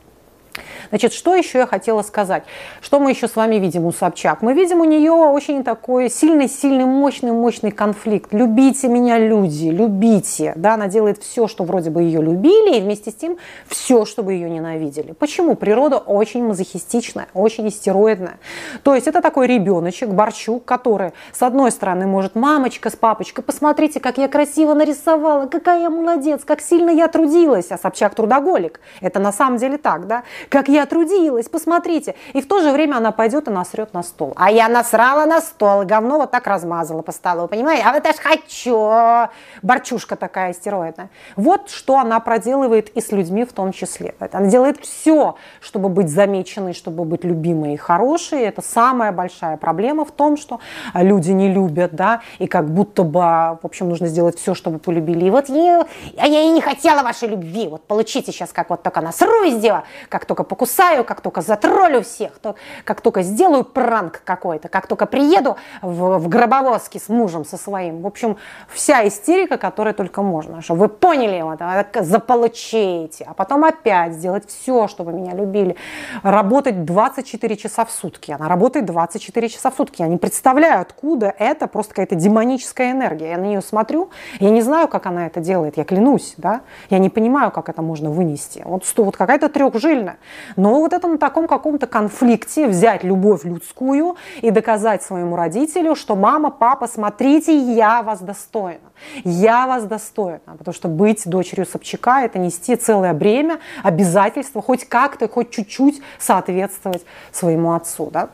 Значит, 0.90 1.12
что 1.12 1.34
еще 1.34 1.58
я 1.58 1.66
хотела 1.66 2.02
сказать? 2.02 2.44
Что 2.80 3.00
мы 3.00 3.10
еще 3.10 3.28
с 3.28 3.36
вами 3.36 3.56
видим 3.56 3.86
у 3.86 3.92
Собчак? 3.92 4.42
Мы 4.42 4.54
видим 4.54 4.80
у 4.80 4.84
нее 4.84 5.12
очень 5.12 5.64
такой 5.64 6.10
сильный, 6.10 6.48
сильный, 6.48 6.84
мощный, 6.84 7.32
мощный 7.32 7.70
конфликт. 7.70 8.32
Любите 8.32 8.88
меня, 8.88 9.18
люди, 9.18 9.68
любите. 9.68 10.52
Да, 10.56 10.74
она 10.74 10.88
делает 10.88 11.22
все, 11.22 11.46
что 11.48 11.64
вроде 11.64 11.90
бы 11.90 12.02
ее 12.02 12.22
любили, 12.22 12.78
и 12.78 12.80
вместе 12.80 13.10
с 13.10 13.14
тем 13.14 13.36
все, 13.66 14.04
чтобы 14.04 14.32
ее 14.34 14.50
ненавидели. 14.50 15.12
Почему? 15.12 15.54
Природа 15.54 15.98
очень 15.98 16.44
мазохистичная, 16.44 17.28
очень 17.34 17.68
истероидная. 17.68 18.38
То 18.82 18.94
есть 18.94 19.06
это 19.06 19.20
такой 19.20 19.46
ребеночек, 19.46 20.08
Борчук, 20.08 20.64
который 20.64 21.12
с 21.32 21.42
одной 21.42 21.70
стороны 21.70 22.06
может, 22.06 22.34
мамочка 22.34 22.90
с 22.90 22.96
папочкой, 22.96 23.44
посмотрите, 23.44 24.00
как 24.00 24.18
я 24.18 24.28
красиво 24.28 24.74
нарисовала, 24.74 25.46
какая 25.46 25.82
я 25.82 25.90
молодец, 25.90 26.42
как 26.44 26.60
сильно 26.60 26.90
я 26.90 27.08
трудилась, 27.08 27.70
а 27.70 27.78
Собчак 27.78 28.14
трудоголик. 28.14 28.80
Это 29.00 29.20
на 29.20 29.32
самом 29.32 29.58
деле 29.58 29.78
так, 29.78 30.06
да? 30.06 30.24
Как 30.50 30.68
я 30.68 30.84
трудилась, 30.84 31.48
посмотрите. 31.48 32.16
И 32.32 32.42
в 32.42 32.48
то 32.48 32.60
же 32.60 32.72
время 32.72 32.96
она 32.96 33.12
пойдет 33.12 33.46
и 33.46 33.50
насрет 33.52 33.94
на 33.94 34.02
стол. 34.02 34.32
А 34.36 34.50
я 34.50 34.68
насрала 34.68 35.24
на 35.24 35.40
стол, 35.40 35.84
говно 35.84 36.18
вот 36.18 36.32
так 36.32 36.46
размазала 36.46 37.02
по 37.02 37.12
столу, 37.12 37.46
понимаете? 37.46 37.84
А 37.86 37.92
вот 37.92 38.04
это 38.04 38.12
ж 38.12 38.16
хочу. 38.20 39.30
Борчушка 39.62 40.16
такая 40.16 40.52
стероидная. 40.52 41.08
Вот 41.36 41.70
что 41.70 41.98
она 41.98 42.18
проделывает 42.18 42.90
и 42.90 43.00
с 43.00 43.12
людьми 43.12 43.44
в 43.44 43.52
том 43.52 43.72
числе. 43.72 44.14
Она 44.32 44.48
делает 44.48 44.80
все, 44.80 45.36
чтобы 45.60 45.88
быть 45.88 46.08
замеченной, 46.08 46.74
чтобы 46.74 47.04
быть 47.04 47.24
любимой 47.24 47.74
и 47.74 47.76
хорошей. 47.76 48.42
Это 48.42 48.60
самая 48.60 49.12
большая 49.12 49.56
проблема 49.56 50.04
в 50.04 50.10
том, 50.10 50.36
что 50.36 50.58
люди 50.94 51.30
не 51.30 51.52
любят, 51.52 51.94
да, 51.94 52.22
и 52.40 52.48
как 52.48 52.68
будто 52.68 53.04
бы, 53.04 53.20
в 53.20 53.60
общем, 53.62 53.88
нужно 53.88 54.08
сделать 54.08 54.36
все, 54.36 54.54
чтобы 54.54 54.80
полюбили. 54.80 55.26
И 55.26 55.30
вот 55.30 55.48
я, 55.48 55.86
а 56.18 56.26
я 56.26 56.42
и 56.42 56.48
не 56.48 56.60
хотела 56.60 57.02
вашей 57.02 57.28
любви. 57.28 57.68
Вот 57.68 57.84
получите 57.84 58.32
сейчас, 58.32 58.52
как 58.52 58.70
вот 58.70 58.82
только 58.82 59.00
насру 59.00 59.44
из 59.44 59.60
дела, 59.60 59.84
как 60.08 60.24
только 60.30 60.44
покусаю, 60.44 61.02
как 61.04 61.22
только 61.22 61.40
затроллю 61.40 62.02
всех, 62.02 62.38
то, 62.38 62.54
как 62.84 63.00
только 63.00 63.22
сделаю 63.22 63.64
пранк 63.64 64.22
какой-то, 64.24 64.68
как 64.68 64.86
только 64.86 65.06
приеду 65.06 65.56
в, 65.82 66.18
в 66.18 66.28
гробовозке 66.28 67.00
с 67.00 67.08
мужем 67.08 67.44
со 67.44 67.56
своим. 67.56 68.02
В 68.02 68.06
общем, 68.06 68.36
вся 68.68 69.08
истерика, 69.08 69.58
которая 69.58 69.92
только 69.92 70.22
можно. 70.22 70.62
Чтобы 70.62 70.82
вы 70.82 70.88
поняли, 70.88 71.42
вот, 71.42 71.60
а, 71.60 71.84
заполучите. 72.00 73.24
А 73.28 73.34
потом 73.34 73.64
опять 73.64 74.12
сделать 74.12 74.48
все, 74.48 74.86
чтобы 74.86 75.12
меня 75.12 75.34
любили. 75.34 75.74
Работать 76.22 76.84
24 76.84 77.56
часа 77.56 77.84
в 77.84 77.90
сутки. 77.90 78.30
Она 78.30 78.46
работает 78.46 78.84
24 78.84 79.48
часа 79.48 79.72
в 79.72 79.74
сутки. 79.74 80.02
Я 80.02 80.06
не 80.06 80.16
представляю, 80.16 80.80
откуда 80.80 81.34
это 81.40 81.66
просто 81.66 81.94
какая-то 81.94 82.14
демоническая 82.14 82.92
энергия. 82.92 83.30
Я 83.30 83.38
на 83.38 83.46
нее 83.46 83.62
смотрю, 83.62 84.10
я 84.38 84.50
не 84.50 84.62
знаю, 84.62 84.86
как 84.86 85.06
она 85.06 85.26
это 85.26 85.40
делает, 85.40 85.76
я 85.76 85.82
клянусь, 85.82 86.34
да. 86.36 86.60
Я 86.88 86.98
не 86.98 87.10
понимаю, 87.10 87.50
как 87.50 87.68
это 87.68 87.82
можно 87.82 88.10
вынести. 88.10 88.62
Вот, 88.64 88.84
вот 88.96 89.16
какая-то 89.16 89.48
трехжильная. 89.48 90.19
Но 90.56 90.80
вот 90.80 90.92
это 90.92 91.08
на 91.08 91.18
таком 91.18 91.46
каком-то 91.46 91.86
конфликте 91.86 92.66
взять 92.66 93.04
любовь 93.04 93.44
людскую 93.44 94.16
и 94.40 94.50
доказать 94.50 95.02
своему 95.02 95.36
родителю, 95.36 95.94
что 95.94 96.16
мама, 96.16 96.50
папа, 96.50 96.86
смотрите, 96.86 97.56
я 97.56 98.02
вас 98.02 98.20
достойна. 98.20 98.80
Я 99.24 99.66
вас 99.66 99.84
достойна. 99.84 100.40
Потому 100.58 100.74
что 100.74 100.88
быть 100.88 101.22
дочерью 101.26 101.66
Собчака– 101.66 102.22
это 102.24 102.38
нести 102.38 102.76
целое 102.76 103.12
бремя, 103.14 103.60
обязательства, 103.82 104.62
хоть 104.62 104.84
как-то, 104.88 105.28
хоть 105.28 105.50
чуть-чуть 105.50 106.02
соответствовать 106.18 107.04
своему 107.32 107.72
отцу. 107.72 108.10
Да? 108.10 108.30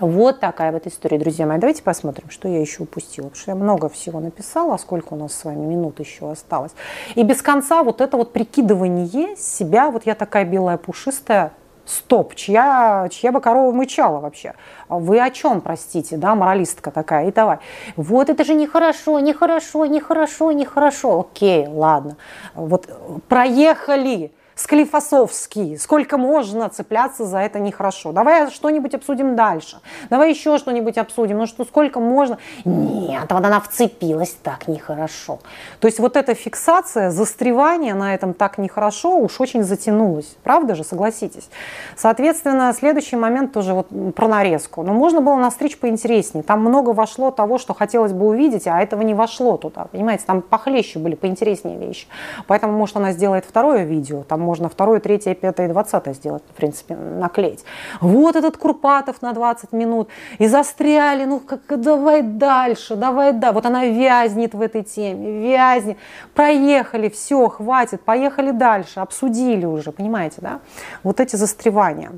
Вот 0.00 0.40
такая 0.40 0.72
вот 0.72 0.86
история, 0.86 1.18
друзья 1.18 1.46
мои. 1.46 1.58
Давайте 1.58 1.82
посмотрим, 1.82 2.30
что 2.30 2.48
я 2.48 2.58
еще 2.60 2.84
упустила. 2.84 3.26
Потому 3.26 3.42
что 3.42 3.50
я 3.50 3.54
много 3.54 3.88
всего 3.90 4.18
написала, 4.18 4.74
а 4.74 4.78
сколько 4.78 5.12
у 5.12 5.16
нас 5.16 5.34
с 5.34 5.44
вами 5.44 5.66
минут 5.66 6.00
еще 6.00 6.30
осталось. 6.30 6.72
И 7.16 7.22
без 7.22 7.42
конца 7.42 7.82
вот 7.82 8.00
это 8.00 8.16
вот 8.16 8.32
прикидывание 8.32 9.36
себя, 9.36 9.90
вот 9.90 10.06
я 10.06 10.14
такая 10.14 10.46
белая 10.46 10.78
пушистая, 10.78 11.52
стоп, 11.84 12.34
чья, 12.34 13.08
чья 13.10 13.30
бы 13.30 13.42
корова 13.42 13.72
мычала 13.72 14.20
вообще? 14.20 14.54
Вы 14.88 15.20
о 15.20 15.30
чем, 15.30 15.60
простите, 15.60 16.16
да, 16.16 16.34
моралистка 16.34 16.90
такая, 16.90 17.28
и 17.28 17.32
давай. 17.32 17.58
Вот 17.96 18.30
это 18.30 18.42
же 18.42 18.54
нехорошо, 18.54 19.20
нехорошо, 19.20 19.84
нехорошо, 19.84 20.52
нехорошо. 20.52 21.20
Окей, 21.20 21.66
ладно. 21.66 22.16
Вот 22.54 22.88
проехали, 23.28 24.32
Склифосовский. 24.54 25.78
Сколько 25.78 26.18
можно 26.18 26.68
цепляться 26.68 27.24
за 27.24 27.38
это 27.38 27.58
нехорошо? 27.58 28.12
Давай 28.12 28.50
что-нибудь 28.50 28.94
обсудим 28.94 29.36
дальше. 29.36 29.80
Давай 30.10 30.30
еще 30.30 30.58
что-нибудь 30.58 30.98
обсудим. 30.98 31.38
Ну 31.38 31.46
что, 31.46 31.64
сколько 31.64 32.00
можно? 32.00 32.38
Нет, 32.64 33.26
вот 33.30 33.44
она 33.44 33.60
вцепилась 33.60 34.36
так 34.42 34.68
нехорошо. 34.68 35.38
То 35.80 35.88
есть 35.88 35.98
вот 35.98 36.16
эта 36.16 36.34
фиксация, 36.34 37.10
застревание 37.10 37.94
на 37.94 38.14
этом 38.14 38.34
так 38.34 38.58
нехорошо 38.58 39.18
уж 39.18 39.40
очень 39.40 39.62
затянулось. 39.62 40.36
Правда 40.42 40.74
же, 40.74 40.84
согласитесь? 40.84 41.48
Соответственно, 41.96 42.72
следующий 42.74 43.16
момент 43.16 43.52
тоже 43.52 43.72
вот 43.72 43.88
про 44.14 44.28
нарезку. 44.28 44.82
Но 44.82 44.92
можно 44.92 45.20
было 45.20 45.36
настричь 45.36 45.78
поинтереснее. 45.78 46.42
Там 46.42 46.60
много 46.60 46.90
вошло 46.90 47.30
того, 47.30 47.58
что 47.58 47.72
хотелось 47.72 48.12
бы 48.12 48.26
увидеть, 48.26 48.66
а 48.66 48.80
этого 48.80 49.02
не 49.02 49.14
вошло 49.14 49.56
туда. 49.56 49.86
Понимаете, 49.90 50.24
там 50.26 50.42
похлеще 50.42 50.98
были, 50.98 51.14
поинтереснее 51.14 51.78
вещи. 51.78 52.06
Поэтому, 52.46 52.76
может, 52.76 52.96
она 52.96 53.12
сделает 53.12 53.44
второе 53.44 53.84
видео, 53.84 54.22
там 54.22 54.49
можно 54.50 54.68
второе, 54.68 54.98
третье, 54.98 55.32
пятое, 55.36 55.68
двадцатое 55.68 56.12
сделать, 56.12 56.42
в 56.50 56.56
принципе, 56.56 56.96
наклеить. 56.96 57.64
Вот 58.00 58.34
этот 58.34 58.56
Курпатов 58.56 59.22
на 59.22 59.32
20 59.32 59.70
минут. 59.70 60.08
И 60.38 60.48
застряли, 60.48 61.24
ну 61.24 61.38
как, 61.38 61.80
давай 61.80 62.22
дальше, 62.22 62.96
давай 62.96 63.32
да. 63.32 63.52
Вот 63.52 63.64
она 63.64 63.84
вязнет 63.84 64.54
в 64.54 64.60
этой 64.60 64.82
теме, 64.82 65.40
вязнет. 65.40 65.98
Проехали, 66.34 67.08
все, 67.08 67.48
хватит, 67.48 68.00
поехали 68.00 68.50
дальше, 68.50 68.98
обсудили 68.98 69.66
уже, 69.66 69.92
понимаете, 69.92 70.38
да? 70.40 70.58
Вот 71.04 71.20
эти 71.20 71.36
застревания. 71.36 72.10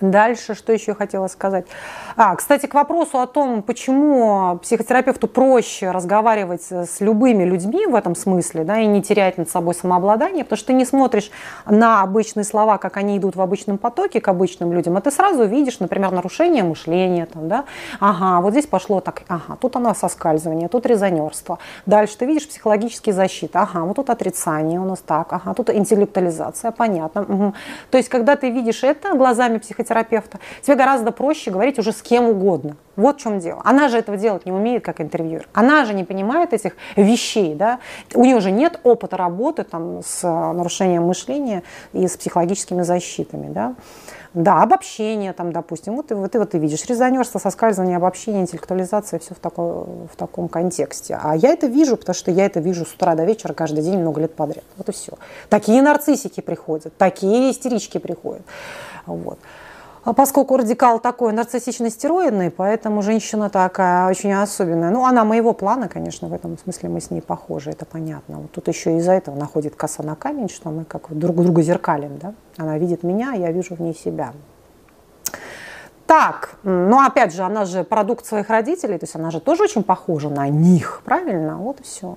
Дальше, 0.00 0.54
что 0.54 0.72
еще 0.72 0.94
хотела 0.94 1.28
сказать? 1.28 1.66
А, 2.16 2.34
кстати, 2.36 2.66
к 2.66 2.74
вопросу 2.74 3.18
о 3.18 3.26
том, 3.26 3.62
почему 3.62 4.58
психотерапевту 4.62 5.28
проще 5.28 5.90
разговаривать 5.90 6.70
с 6.70 7.00
любыми 7.00 7.44
людьми 7.44 7.86
в 7.86 7.94
этом 7.94 8.14
смысле, 8.14 8.64
да, 8.64 8.80
и 8.80 8.86
не 8.86 9.02
терять 9.02 9.38
над 9.38 9.50
собой 9.50 9.74
самообладание, 9.74 10.44
потому 10.44 10.58
что 10.58 10.68
ты 10.68 10.72
не 10.72 10.84
смотришь 10.84 11.30
на 11.66 12.02
обычные 12.02 12.44
слова, 12.44 12.78
как 12.78 12.96
они 12.96 13.18
идут 13.18 13.36
в 13.36 13.40
обычном 13.40 13.78
потоке 13.78 14.20
к 14.20 14.28
обычным 14.28 14.72
людям, 14.72 14.96
а 14.96 15.00
ты 15.00 15.10
сразу 15.10 15.44
видишь, 15.44 15.80
например, 15.80 16.10
нарушение 16.10 16.62
мышления, 16.62 17.26
там, 17.26 17.48
да, 17.48 17.64
ага, 18.00 18.40
вот 18.40 18.52
здесь 18.52 18.66
пошло 18.66 19.00
так, 19.00 19.22
ага, 19.28 19.56
тут 19.60 19.76
оно 19.76 19.94
соскальзывание, 19.94 20.68
тут 20.68 20.86
резонерство. 20.86 21.58
Дальше 21.86 22.18
ты 22.18 22.26
видишь 22.26 22.48
психологические 22.48 23.14
защиты, 23.14 23.58
ага, 23.58 23.80
вот 23.84 23.96
тут 23.96 24.10
отрицание 24.10 24.80
у 24.80 24.84
нас 24.84 25.00
так, 25.00 25.32
ага, 25.32 25.54
тут 25.54 25.70
интеллектуализация, 25.70 26.70
понятно. 26.70 27.22
Угу. 27.22 27.54
То 27.90 27.98
есть, 27.98 28.08
когда 28.08 28.36
ты 28.36 28.50
видишь 28.50 28.82
это 28.84 29.14
глазами 29.14 29.58
психотерапевта, 29.58 29.83
психотерапевта, 29.84 30.40
тебе 30.62 30.76
гораздо 30.76 31.12
проще 31.12 31.50
говорить 31.50 31.78
уже 31.78 31.92
с 31.92 32.02
кем 32.02 32.24
угодно. 32.24 32.76
Вот 32.96 33.18
в 33.18 33.22
чем 33.22 33.40
дело. 33.40 33.60
Она 33.64 33.88
же 33.88 33.98
этого 33.98 34.16
делать 34.16 34.46
не 34.46 34.52
умеет, 34.52 34.84
как 34.84 35.00
интервьюер. 35.00 35.48
Она 35.52 35.84
же 35.84 35.94
не 35.94 36.04
понимает 36.04 36.52
этих 36.52 36.76
вещей. 36.96 37.54
Да? 37.54 37.80
У 38.14 38.24
нее 38.24 38.40
же 38.40 38.50
нет 38.50 38.80
опыта 38.84 39.16
работы 39.16 39.64
там, 39.64 40.00
с 40.04 40.22
нарушением 40.22 41.04
мышления 41.04 41.64
и 41.92 42.06
с 42.06 42.16
психологическими 42.16 42.82
защитами. 42.82 43.52
Да? 43.52 43.74
Да, 44.32 44.62
обобщение 44.62 45.32
там, 45.32 45.52
допустим. 45.52 45.94
Вот, 45.94 46.10
вот, 46.10 46.34
и 46.34 46.38
вот 46.38 46.50
ты 46.50 46.58
видишь 46.58 46.84
резонерство, 46.86 47.38
соскальзывание, 47.38 47.96
обобщение, 47.96 48.42
интеллектуализация, 48.42 49.20
все 49.20 49.34
в, 49.34 49.38
такой, 49.38 49.84
в 49.84 50.16
таком 50.16 50.48
контексте. 50.48 51.18
А 51.20 51.36
я 51.36 51.50
это 51.50 51.68
вижу, 51.68 51.96
потому 51.96 52.14
что 52.14 52.32
я 52.32 52.46
это 52.46 52.58
вижу 52.58 52.84
с 52.84 52.94
утра 52.94 53.14
до 53.14 53.24
вечера 53.24 53.54
каждый 53.54 53.84
день 53.84 53.98
много 53.98 54.20
лет 54.20 54.34
подряд. 54.34 54.64
Вот 54.76 54.88
и 54.88 54.92
все. 54.92 55.12
Такие 55.48 55.82
нарциссики 55.82 56.40
приходят, 56.40 56.96
такие 56.96 57.52
истерички 57.52 57.98
приходят. 57.98 58.42
Вот. 59.06 59.38
А 60.04 60.12
поскольку 60.12 60.58
радикал 60.58 61.00
такой 61.00 61.32
нарциссично-стероидный, 61.32 62.50
поэтому 62.50 63.00
женщина 63.00 63.48
такая 63.48 64.10
очень 64.10 64.34
особенная. 64.34 64.90
Ну, 64.90 65.06
она 65.06 65.24
моего 65.24 65.54
плана, 65.54 65.88
конечно, 65.88 66.28
в 66.28 66.34
этом 66.34 66.58
смысле 66.58 66.90
мы 66.90 67.00
с 67.00 67.10
ней 67.10 67.22
похожи, 67.22 67.70
это 67.70 67.86
понятно. 67.86 68.40
Вот 68.40 68.52
тут 68.52 68.68
еще 68.68 68.98
из-за 68.98 69.12
этого 69.12 69.34
находит 69.34 69.76
коса 69.76 70.02
на 70.02 70.14
камень, 70.14 70.50
что 70.50 70.68
мы 70.68 70.84
как 70.84 71.06
друг 71.16 71.36
друга 71.36 71.62
зеркалим, 71.62 72.18
да? 72.18 72.34
Она 72.58 72.76
видит 72.76 73.02
меня, 73.02 73.32
я 73.32 73.50
вижу 73.50 73.76
в 73.76 73.80
ней 73.80 73.94
себя. 73.94 74.34
Так, 76.06 76.56
ну 76.64 77.02
опять 77.02 77.34
же, 77.34 77.42
она 77.42 77.64
же 77.64 77.82
продукт 77.82 78.26
своих 78.26 78.50
родителей, 78.50 78.98
то 78.98 79.04
есть 79.04 79.16
она 79.16 79.30
же 79.30 79.40
тоже 79.40 79.62
очень 79.62 79.82
похожа 79.82 80.28
на 80.28 80.48
них, 80.48 81.00
правильно? 81.06 81.56
Вот 81.56 81.80
и 81.80 81.82
все. 81.82 82.14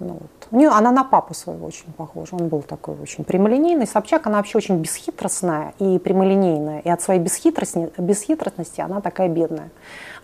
Ну, 0.00 0.14
вот. 0.20 0.48
У 0.50 0.56
нее, 0.56 0.68
она 0.68 0.92
на 0.92 1.04
папу 1.04 1.34
своего 1.34 1.66
очень 1.66 1.92
похожа. 1.96 2.36
Он 2.36 2.48
был 2.48 2.62
такой 2.62 2.94
очень 3.00 3.24
прямолинейный. 3.24 3.86
Собчак, 3.86 4.26
она 4.26 4.36
вообще 4.36 4.58
очень 4.58 4.78
бесхитростная 4.80 5.74
и 5.78 5.98
прямолинейная. 5.98 6.80
И 6.80 6.88
от 6.88 7.02
своей 7.02 7.20
бесхитрости, 7.20 7.90
бесхитростности 7.98 8.80
она 8.80 9.00
такая 9.00 9.28
бедная. 9.28 9.70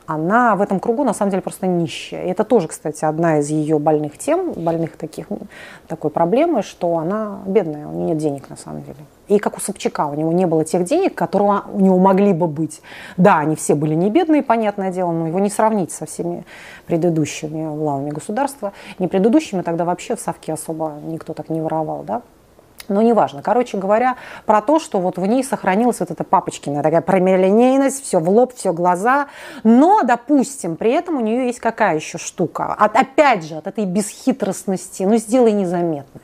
Она 0.07 0.55
в 0.55 0.61
этом 0.61 0.81
кругу 0.81 1.03
на 1.05 1.15
самом 1.15 1.31
деле 1.31 1.43
просто 1.43 1.67
нищая. 1.67 2.27
И 2.27 2.29
это 2.29 2.45
тоже, 2.45 2.69
кстати, 2.69 3.05
одна 3.05 3.39
из 3.39 3.49
ее 3.49 3.79
больных 3.79 4.19
тем, 4.19 4.53
больных 4.53 4.97
таких, 4.97 5.29
такой 5.89 6.11
проблемы, 6.11 6.63
что 6.63 6.99
она 6.99 7.41
бедная, 7.47 7.87
у 7.87 7.93
нее 7.93 8.09
нет 8.09 8.19
денег 8.19 8.51
на 8.51 8.57
самом 8.57 8.83
деле. 8.83 8.99
И 9.29 9.39
как 9.39 9.57
у 9.57 9.61
Собчака, 9.61 10.07
у 10.07 10.15
него 10.15 10.33
не 10.33 10.47
было 10.47 10.65
тех 10.65 10.85
денег, 10.85 11.15
которые 11.15 11.63
у 11.73 11.81
него 11.81 11.99
могли 11.99 12.35
бы 12.35 12.47
быть. 12.47 12.83
Да, 13.17 13.39
они 13.39 13.57
все 13.57 13.75
были 13.75 13.95
не 13.95 14.11
бедные, 14.11 14.43
понятное 14.43 14.93
дело, 14.93 15.13
но 15.13 15.27
его 15.27 15.39
не 15.39 15.49
сравнить 15.49 15.91
со 15.93 16.05
всеми 16.05 16.45
предыдущими 16.87 17.75
главами 17.75 18.11
государства. 18.11 18.75
Не 18.99 19.09
предыдущими, 19.09 19.63
тогда 19.63 19.85
вообще 19.87 20.17
в 20.17 20.21
Совке 20.21 20.53
особо 20.53 20.93
никто 21.07 21.33
так 21.33 21.49
не 21.49 21.63
воровал, 21.63 22.03
да. 22.03 22.23
Но 22.89 23.03
неважно. 23.03 23.43
Короче 23.43 23.79
говоря, 23.79 24.17
про 24.47 24.61
то, 24.61 24.79
что 24.79 25.01
вот 25.01 25.19
в 25.19 25.27
ней 25.27 25.43
сохранилась 25.43 26.01
вот 26.01 26.11
эта 26.11 26.25
папочкина 26.25 26.83
такая 26.83 27.01
прямолинейность, 27.01 28.05
все 28.05 28.19
в 28.19 28.29
лоб, 28.29 28.55
все 28.55 28.73
глаза. 28.73 29.27
Но, 29.63 30.03
допустим, 30.03 30.77
при 30.77 30.93
этом 30.93 31.17
у 31.17 31.21
нее 31.21 31.47
есть 31.47 31.61
какая 31.61 31.97
еще 31.97 32.19
штука? 32.19 32.75
От, 32.75 32.97
опять 32.97 33.45
же, 33.45 33.57
от 33.57 33.67
этой 33.67 33.85
бесхитростности. 33.85 35.03
Ну, 35.05 35.17
сделай 35.17 35.53
незаметно. 35.53 36.21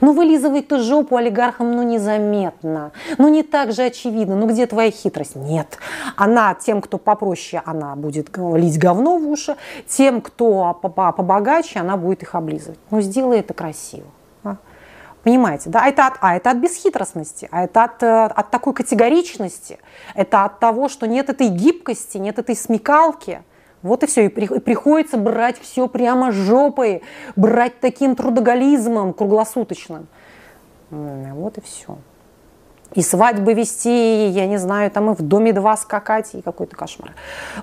Ну, 0.00 0.12
вылизывать 0.12 0.68
ту 0.68 0.78
жопу 0.82 1.16
олигархам, 1.16 1.72
ну, 1.72 1.82
незаметно. 1.82 2.92
Ну, 3.18 3.28
не 3.28 3.42
так 3.42 3.72
же 3.72 3.82
очевидно. 3.82 4.36
Ну, 4.36 4.46
где 4.46 4.66
твоя 4.66 4.90
хитрость? 4.90 5.36
Нет. 5.36 5.78
Она 6.16 6.54
тем, 6.54 6.80
кто 6.80 6.98
попроще, 6.98 7.62
она 7.64 7.94
будет 7.96 8.36
лить 8.36 8.78
говно 8.78 9.18
в 9.18 9.28
уши. 9.28 9.56
Тем, 9.86 10.20
кто 10.20 10.74
побогаче, 10.82 11.80
она 11.80 11.96
будет 11.96 12.22
их 12.22 12.34
облизывать. 12.34 12.78
Ну, 12.90 13.00
сделай 13.00 13.40
это 13.40 13.54
красиво. 13.54 14.06
А? 15.20 15.24
Понимаете, 15.24 15.70
да? 15.70 15.86
Это 15.86 16.06
от, 16.06 16.14
а 16.20 16.36
это 16.36 16.50
от 16.50 16.58
бесхитростности, 16.58 17.48
а 17.50 17.64
это 17.64 17.84
от, 17.84 18.02
э, 18.02 18.24
от 18.24 18.50
такой 18.50 18.74
категоричности, 18.74 19.78
это 20.14 20.44
от 20.44 20.60
того, 20.60 20.88
что 20.88 21.06
нет 21.06 21.30
этой 21.30 21.48
гибкости, 21.48 22.18
нет 22.18 22.38
этой 22.38 22.56
смекалки. 22.56 23.42
Вот 23.82 24.02
и 24.02 24.06
все. 24.06 24.26
И, 24.26 24.28
при, 24.28 24.46
приходится 24.60 25.16
брать 25.16 25.58
все 25.58 25.88
прямо 25.88 26.32
жопой, 26.32 27.02
брать 27.36 27.80
таким 27.80 28.14
трудоголизмом 28.14 29.14
круглосуточным. 29.14 30.06
Вот 30.90 31.56
и 31.56 31.60
все 31.60 31.96
и 32.94 33.02
свадьбы 33.02 33.54
вести, 33.54 34.28
я 34.28 34.46
не 34.46 34.56
знаю, 34.56 34.90
там 34.90 35.10
и 35.10 35.14
в 35.14 35.22
доме 35.22 35.52
два 35.52 35.76
скакать, 35.76 36.34
и 36.34 36.42
какой-то 36.42 36.76
кошмар. 36.76 37.12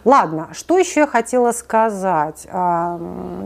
Ладно, 0.05 0.49
что 0.53 0.77
еще 0.77 1.01
я 1.01 1.07
хотела 1.07 1.51
сказать? 1.51 2.47
А, 2.51 2.99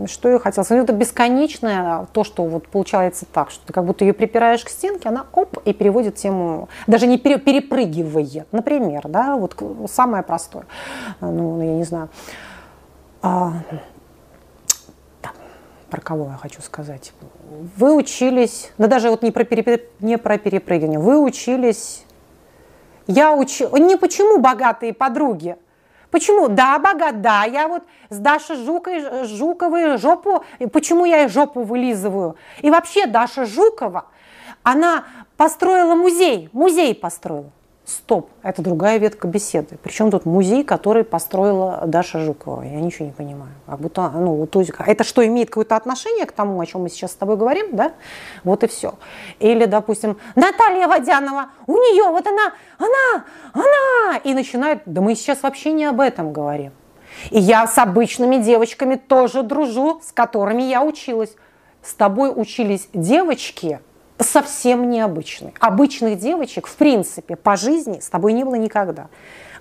что 0.07 0.29
я 0.29 0.39
хотела 0.39 0.63
сказать? 0.63 0.79
Ну, 0.79 0.83
это 0.83 0.93
бесконечное, 0.93 2.05
то, 2.13 2.23
что 2.23 2.43
вот 2.43 2.67
получается 2.67 3.25
так, 3.31 3.51
что 3.51 3.65
ты 3.65 3.73
как 3.73 3.85
будто 3.85 4.05
ее 4.05 4.13
припираешь 4.13 4.63
к 4.63 4.69
стенке, 4.69 5.09
она 5.09 5.25
оп, 5.33 5.57
и 5.65 5.73
переводит 5.73 6.15
тему, 6.15 6.69
даже 6.87 7.07
не 7.07 7.17
перепрыгивает. 7.17 8.47
Например, 8.51 9.07
да, 9.07 9.35
вот 9.35 9.55
самое 9.89 10.23
простое, 10.23 10.65
ну, 11.19 11.61
я 11.61 11.73
не 11.73 11.83
знаю, 11.83 12.09
а, 13.21 13.53
про 15.91 16.01
кого 16.01 16.31
я 16.31 16.37
хочу 16.37 16.61
сказать. 16.61 17.11
Вы 17.77 17.93
учились, 17.93 18.71
да 18.77 18.87
даже 18.87 19.09
вот 19.09 19.21
не 19.21 19.31
про, 19.31 19.43
переп... 19.43 19.89
не 19.99 20.17
про 20.17 20.37
перепрыгивание, 20.37 20.99
вы 20.99 21.19
учились, 21.19 22.05
я 23.07 23.33
учу, 23.33 23.75
не 23.77 23.97
почему 23.97 24.39
богатые 24.39 24.93
подруги, 24.93 25.57
Почему? 26.09 26.49
Да, 26.49 26.77
богат, 26.77 27.21
да, 27.21 27.45
я 27.45 27.69
вот 27.69 27.83
с 28.09 28.17
Дашей 28.17 28.57
Жукой, 28.57 29.25
Жуковой 29.25 29.97
жопу, 29.97 30.43
почему 30.73 31.05
я 31.05 31.21
ей 31.21 31.29
жопу 31.29 31.63
вылизываю? 31.63 32.35
И 32.61 32.69
вообще 32.69 33.05
Даша 33.05 33.45
Жукова, 33.45 34.07
она 34.61 35.05
построила 35.37 35.95
музей, 35.95 36.49
музей 36.51 36.93
построила. 36.93 37.49
Стоп, 37.91 38.29
это 38.41 38.61
другая 38.61 38.99
ветка 38.99 39.27
беседы. 39.27 39.77
Причем 39.83 40.11
тут 40.11 40.25
музей, 40.25 40.63
который 40.63 41.03
построила 41.03 41.83
Даша 41.85 42.19
Жукова. 42.19 42.61
Я 42.61 42.79
ничего 42.79 43.07
не 43.07 43.11
понимаю. 43.11 43.51
Как 43.65 43.81
будто, 43.81 44.09
ну, 44.11 44.47
то 44.47 44.61
есть, 44.61 44.71
это 44.79 45.03
что, 45.03 45.25
имеет 45.27 45.49
какое-то 45.49 45.75
отношение 45.75 46.25
к 46.25 46.31
тому, 46.31 46.61
о 46.61 46.65
чем 46.65 46.83
мы 46.83 46.89
сейчас 46.89 47.11
с 47.11 47.15
тобой 47.15 47.35
говорим, 47.35 47.75
да? 47.75 47.91
Вот 48.45 48.63
и 48.63 48.67
все. 48.67 48.93
Или, 49.39 49.65
допустим, 49.65 50.17
Наталья 50.35 50.87
Водянова, 50.87 51.47
у 51.67 51.73
нее 51.73 52.05
вот 52.09 52.25
она, 52.27 52.53
она, 52.77 53.25
она, 53.51 54.17
и 54.23 54.33
начинает, 54.33 54.83
да 54.85 55.01
мы 55.01 55.13
сейчас 55.15 55.43
вообще 55.43 55.73
не 55.73 55.83
об 55.83 55.99
этом 55.99 56.31
говорим. 56.31 56.71
И 57.29 57.39
я 57.39 57.67
с 57.67 57.77
обычными 57.77 58.37
девочками 58.37 58.95
тоже 58.95 59.43
дружу, 59.43 59.99
с 60.01 60.13
которыми 60.13 60.61
я 60.61 60.81
училась. 60.81 61.35
С 61.83 61.93
тобой 61.93 62.31
учились 62.33 62.87
девочки– 62.93 63.81
совсем 64.21 64.89
необычный. 64.89 65.53
Обычных 65.59 66.19
девочек, 66.19 66.67
в 66.67 66.75
принципе, 66.75 67.35
по 67.35 67.55
жизни 67.55 67.99
с 67.99 68.09
тобой 68.09 68.33
не 68.33 68.43
было 68.43 68.55
никогда. 68.55 69.07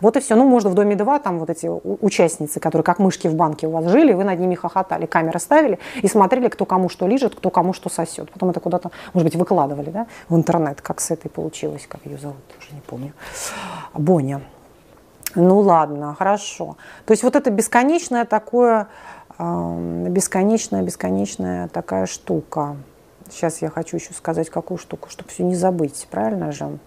Вот 0.01 0.17
и 0.17 0.21
все. 0.21 0.35
Ну, 0.35 0.49
можно 0.49 0.71
в 0.71 0.75
доме 0.75 0.97
два, 0.97 1.19
там 1.19 1.39
вот 1.39 1.51
эти 1.51 1.67
участницы, 1.67 2.59
которые 2.59 2.85
как 2.85 2.99
мышки 2.99 3.29
в 3.29 3.35
банке 3.35 3.67
у 3.67 3.71
вас 3.71 3.87
жили, 3.87 4.13
вы 4.13 4.25
над 4.25 4.39
ними 4.39 4.55
хохотали, 4.55 5.07
камеры 5.07 5.39
ставили 5.39 5.79
и 6.03 6.09
смотрели, 6.09 6.49
кто 6.49 6.65
кому 6.65 6.89
что 6.89 7.07
лежит, 7.07 7.35
кто 7.35 7.51
кому 7.51 7.73
что 7.73 7.91
сосет. 7.91 8.31
Потом 8.31 8.51
это 8.51 8.61
куда-то, 8.61 8.91
может 9.13 9.27
быть, 9.27 9.37
выкладывали, 9.37 9.91
да, 9.91 10.07
в 10.29 10.37
интернет, 10.37 10.81
как 10.81 11.01
с 11.01 11.11
этой 11.11 11.29
получилось, 11.29 11.87
как 11.89 12.07
ее 12.07 12.19
зовут, 12.19 12.39
уже 12.59 12.75
не 12.75 12.81
помню. 12.81 13.13
Боня. 13.93 14.41
Ну 15.35 15.61
ладно, 15.61 16.17
хорошо. 16.19 16.77
То 17.05 17.13
есть 17.13 17.23
вот 17.23 17.37
это 17.37 17.51
бесконечное 17.51 18.25
такое, 18.25 18.89
бесконечная, 19.39 20.83
бесконечная 20.83 21.69
такая 21.69 22.07
штука. 22.07 22.77
Сейчас 23.31 23.63
я 23.63 23.71
хочу 23.71 23.97
еще 23.97 24.13
сказать 24.13 24.51
какую 24.51 24.79
штуку, 24.79 25.09
чтобы 25.09 25.31
все 25.31 25.45
не 25.45 25.55
забыть, 25.55 26.07
правильно 26.11 26.53
же? 26.53 26.79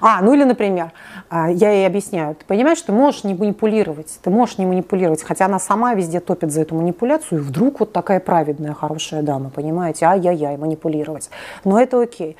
А, 0.00 0.20
ну 0.22 0.34
или, 0.34 0.44
например, 0.44 0.92
а, 1.30 1.50
я 1.50 1.70
ей 1.70 1.86
объясняю, 1.86 2.34
ты 2.34 2.44
понимаешь, 2.44 2.80
ты 2.80 2.92
можешь 2.92 3.24
не 3.24 3.34
манипулировать, 3.34 4.18
ты 4.22 4.30
можешь 4.30 4.58
не 4.58 4.66
манипулировать, 4.66 5.22
хотя 5.22 5.46
она 5.46 5.58
сама 5.58 5.94
везде 5.94 6.20
топит 6.20 6.52
за 6.52 6.62
эту 6.62 6.74
манипуляцию, 6.74 7.40
и 7.40 7.42
вдруг 7.42 7.80
вот 7.80 7.92
такая 7.92 8.20
праведная, 8.20 8.74
хорошая 8.74 9.22
дама, 9.22 9.50
понимаете, 9.50 10.06
ай-яй-яй, 10.06 10.56
манипулировать. 10.56 11.30
Но 11.64 11.80
это 11.80 12.00
окей. 12.00 12.36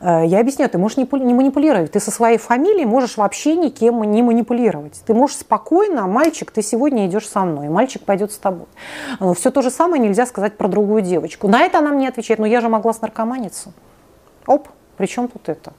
Э, 0.00 0.22
я 0.26 0.40
объясняю, 0.40 0.70
ты 0.70 0.78
можешь 0.78 0.96
не 0.98 1.06
манипулировать, 1.34 1.92
ты 1.92 2.00
со 2.00 2.10
своей 2.10 2.38
фамилией 2.38 2.86
можешь 2.86 3.16
вообще 3.16 3.56
никем 3.56 4.02
не 4.02 4.22
манипулировать. 4.22 5.00
Ты 5.06 5.14
можешь 5.14 5.36
спокойно, 5.38 6.06
мальчик, 6.06 6.50
ты 6.50 6.62
сегодня 6.62 7.06
идешь 7.06 7.28
со 7.28 7.44
мной, 7.44 7.68
мальчик 7.68 8.02
пойдет 8.02 8.32
с 8.32 8.38
тобой. 8.38 8.66
Все 9.34 9.50
то 9.50 9.62
же 9.62 9.70
самое 9.70 10.02
нельзя 10.02 10.26
сказать 10.26 10.56
про 10.56 10.68
другую 10.68 11.02
девочку. 11.02 11.48
На 11.48 11.62
это 11.62 11.78
она 11.78 11.90
мне 11.90 12.08
отвечает, 12.08 12.38
ну 12.38 12.46
я 12.46 12.60
же 12.60 12.68
могла 12.68 12.92
с 12.92 13.00
наркоманиться. 13.00 13.72
Оп, 14.46 14.68
при 14.96 15.06
чем 15.06 15.28
тут 15.28 15.48
это? 15.48 15.72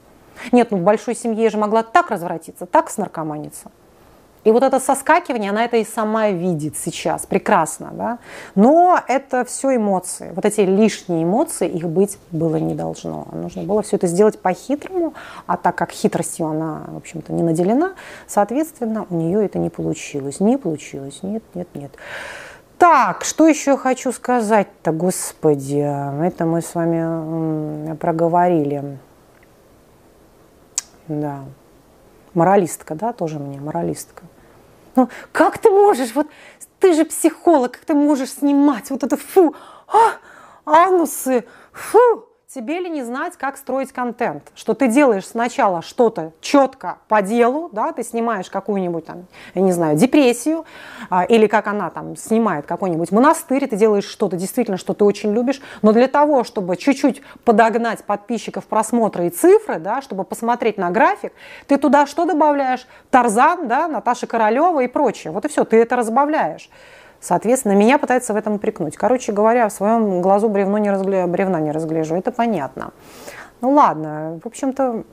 Нет, 0.52 0.70
ну 0.70 0.78
в 0.78 0.82
большой 0.82 1.14
семье 1.14 1.44
я 1.44 1.50
же 1.50 1.58
могла 1.58 1.82
так 1.82 2.10
развратиться, 2.10 2.66
так 2.66 2.90
снаркоманиться. 2.90 3.70
И 4.44 4.50
вот 4.50 4.62
это 4.62 4.80
соскакивание, 4.80 5.50
она 5.50 5.64
это 5.64 5.76
и 5.76 5.84
сама 5.84 6.30
видит 6.30 6.76
сейчас, 6.76 7.26
прекрасно, 7.26 7.90
да. 7.92 8.18
Но 8.54 8.98
это 9.06 9.44
все 9.44 9.76
эмоции. 9.76 10.32
Вот 10.34 10.44
эти 10.44 10.60
лишние 10.60 11.24
эмоции, 11.24 11.68
их 11.68 11.88
быть 11.88 12.18
было 12.30 12.56
не 12.56 12.74
должно. 12.74 13.26
Нужно 13.32 13.64
было 13.64 13.82
все 13.82 13.96
это 13.96 14.06
сделать 14.06 14.38
по-хитрому, 14.38 15.12
а 15.46 15.56
так 15.56 15.74
как 15.74 15.90
хитростью 15.90 16.46
она, 16.46 16.84
в 16.86 16.96
общем-то, 16.96 17.32
не 17.32 17.42
наделена, 17.42 17.92
соответственно, 18.26 19.06
у 19.10 19.16
нее 19.16 19.44
это 19.44 19.58
не 19.58 19.70
получилось. 19.70 20.40
Не 20.40 20.56
получилось, 20.56 21.18
нет, 21.22 21.42
нет, 21.54 21.68
нет. 21.74 21.90
Так, 22.78 23.24
что 23.24 23.48
еще 23.48 23.76
хочу 23.76 24.12
сказать-то, 24.12 24.92
господи, 24.92 25.80
это 26.24 26.46
мы 26.46 26.62
с 26.62 26.76
вами 26.76 27.96
проговорили. 27.96 28.98
Да. 31.08 31.44
Моралистка, 32.34 32.94
да, 32.94 33.12
тоже 33.12 33.38
мне, 33.38 33.58
моралистка. 33.58 34.22
Ну, 34.94 35.08
как 35.32 35.58
ты 35.58 35.70
можешь, 35.70 36.14
вот 36.14 36.26
ты 36.78 36.94
же 36.94 37.04
психолог, 37.04 37.72
как 37.72 37.84
ты 37.84 37.94
можешь 37.94 38.30
снимать 38.30 38.90
вот 38.90 39.02
это, 39.02 39.16
фу, 39.16 39.54
а, 39.86 40.12
анусы, 40.64 41.44
фу, 41.72 42.27
тебе 42.54 42.80
ли 42.80 42.88
не 42.88 43.02
знать, 43.02 43.36
как 43.36 43.58
строить 43.58 43.92
контент? 43.92 44.42
Что 44.54 44.72
ты 44.72 44.88
делаешь 44.88 45.26
сначала 45.26 45.82
что-то 45.82 46.32
четко 46.40 46.96
по 47.06 47.20
делу, 47.20 47.68
да, 47.72 47.92
ты 47.92 48.02
снимаешь 48.02 48.48
какую-нибудь 48.48 49.04
там, 49.04 49.26
я 49.54 49.60
не 49.60 49.72
знаю, 49.72 49.98
депрессию, 49.98 50.64
а, 51.10 51.24
или 51.24 51.46
как 51.46 51.66
она 51.66 51.90
там 51.90 52.16
снимает 52.16 52.64
какой-нибудь 52.64 53.12
монастырь, 53.12 53.68
ты 53.68 53.76
делаешь 53.76 54.06
что-то 54.06 54.36
действительно, 54.36 54.78
что 54.78 54.94
ты 54.94 55.04
очень 55.04 55.34
любишь, 55.34 55.60
но 55.82 55.92
для 55.92 56.08
того, 56.08 56.42
чтобы 56.42 56.78
чуть-чуть 56.78 57.20
подогнать 57.44 58.02
подписчиков 58.04 58.64
просмотра 58.64 59.26
и 59.26 59.30
цифры, 59.30 59.78
да, 59.78 60.00
чтобы 60.00 60.24
посмотреть 60.24 60.78
на 60.78 60.90
график, 60.90 61.34
ты 61.66 61.76
туда 61.76 62.06
что 62.06 62.24
добавляешь? 62.24 62.86
Тарзан, 63.10 63.68
да, 63.68 63.88
Наташа 63.88 64.26
Королева 64.26 64.80
и 64.80 64.86
прочее. 64.86 65.34
Вот 65.34 65.44
и 65.44 65.48
все, 65.48 65.64
ты 65.64 65.76
это 65.76 65.96
разбавляешь. 65.96 66.70
Соответственно, 67.20 67.72
меня 67.72 67.98
пытается 67.98 68.32
в 68.32 68.36
этом 68.36 68.54
упрекнуть. 68.54 68.96
Короче 68.96 69.32
говоря, 69.32 69.68
в 69.68 69.72
своем 69.72 70.20
глазу 70.22 70.48
бревно 70.48 70.78
не 70.78 70.90
разгле... 70.90 71.26
бревна 71.26 71.60
не 71.60 71.72
разгляжу. 71.72 72.14
Это 72.14 72.30
понятно. 72.30 72.92
Ну 73.60 73.72
ладно, 73.72 74.40
в 74.42 74.46
общем-то, 74.46 75.04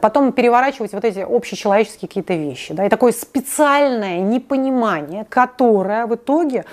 потом 0.00 0.32
переворачивать 0.32 0.92
вот 0.92 1.04
эти 1.04 1.20
общечеловеческие 1.20 2.08
какие-то 2.08 2.34
вещи. 2.34 2.74
Да, 2.74 2.86
и 2.86 2.88
такое 2.88 3.12
специальное 3.12 4.20
непонимание, 4.20 5.26
которое 5.28 6.06
в 6.06 6.14
итоге, 6.14 6.64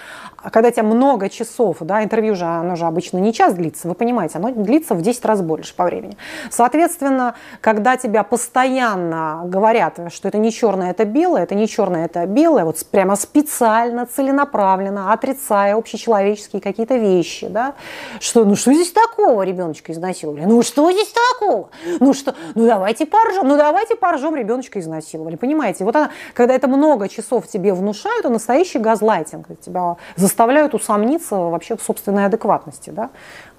когда 0.51 0.71
тебя 0.71 0.83
много 0.83 1.29
часов, 1.29 1.77
да, 1.81 2.03
интервью 2.03 2.35
же, 2.35 2.45
оно 2.45 2.75
же 2.75 2.85
обычно 2.85 3.17
не 3.17 3.33
час 3.33 3.53
длится, 3.53 3.87
вы 3.87 3.95
понимаете, 3.95 4.37
оно 4.37 4.51
длится 4.51 4.93
в 4.93 5.01
10 5.01 5.25
раз 5.25 5.41
больше 5.41 5.75
по 5.75 5.85
времени. 5.85 6.17
Соответственно, 6.49 7.35
когда 7.61 7.97
тебя 7.97 8.23
постоянно 8.23 9.43
говорят, 9.45 9.99
что 10.13 10.27
это 10.27 10.37
не 10.37 10.51
черное, 10.51 10.91
это 10.91 11.05
белое, 11.05 11.43
это 11.43 11.55
не 11.55 11.67
черное, 11.67 12.05
это 12.05 12.25
белое, 12.25 12.65
вот 12.65 12.77
прямо 12.91 13.15
специально, 13.15 14.05
целенаправленно, 14.05 15.13
отрицая 15.13 15.75
общечеловеческие 15.75 16.61
какие-то 16.61 16.95
вещи, 16.95 17.47
да, 17.47 17.73
что, 18.19 18.45
ну 18.45 18.55
что 18.55 18.73
здесь 18.73 18.91
такого, 18.91 19.41
ребеночка 19.43 19.91
изнасиловали, 19.91 20.45
ну 20.45 20.61
что 20.61 20.91
здесь 20.91 21.13
такого, 21.39 21.69
ну 21.99 22.13
что, 22.13 22.35
ну 22.55 22.67
давайте 22.67 22.96
поржем, 23.05 23.47
ну 23.47 23.57
давайте 23.57 23.95
поржем, 23.95 24.35
ребеночка 24.35 24.79
изнасиловали. 24.79 25.35
Понимаете, 25.35 25.83
вот 25.83 25.95
она, 25.95 26.11
когда 26.33 26.53
это 26.53 26.67
много 26.67 27.07
часов 27.07 27.47
тебе 27.47 27.73
внушают, 27.73 28.23
то 28.23 28.29
настоящий 28.29 28.79
газлайтинг. 28.79 29.47
Тебя 29.59 29.97
заставляют 30.15 30.73
усомниться 30.73 31.35
вообще 31.35 31.75
в 31.77 31.81
собственной 31.81 32.25
адекватности. 32.25 32.89
Да? 32.89 33.09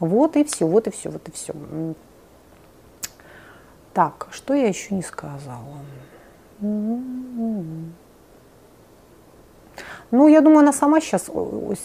Вот 0.00 0.36
и 0.36 0.44
все, 0.44 0.66
вот 0.66 0.86
и 0.86 0.90
все, 0.90 1.10
вот 1.10 1.28
и 1.28 1.32
все. 1.32 1.54
Так, 3.94 4.28
что 4.30 4.54
я 4.54 4.68
еще 4.68 4.94
не 4.94 5.02
сказала? 5.02 5.78
Ну, 10.10 10.26
я 10.26 10.40
думаю, 10.40 10.60
она 10.60 10.72
сама 10.72 11.00
сейчас, 11.00 11.26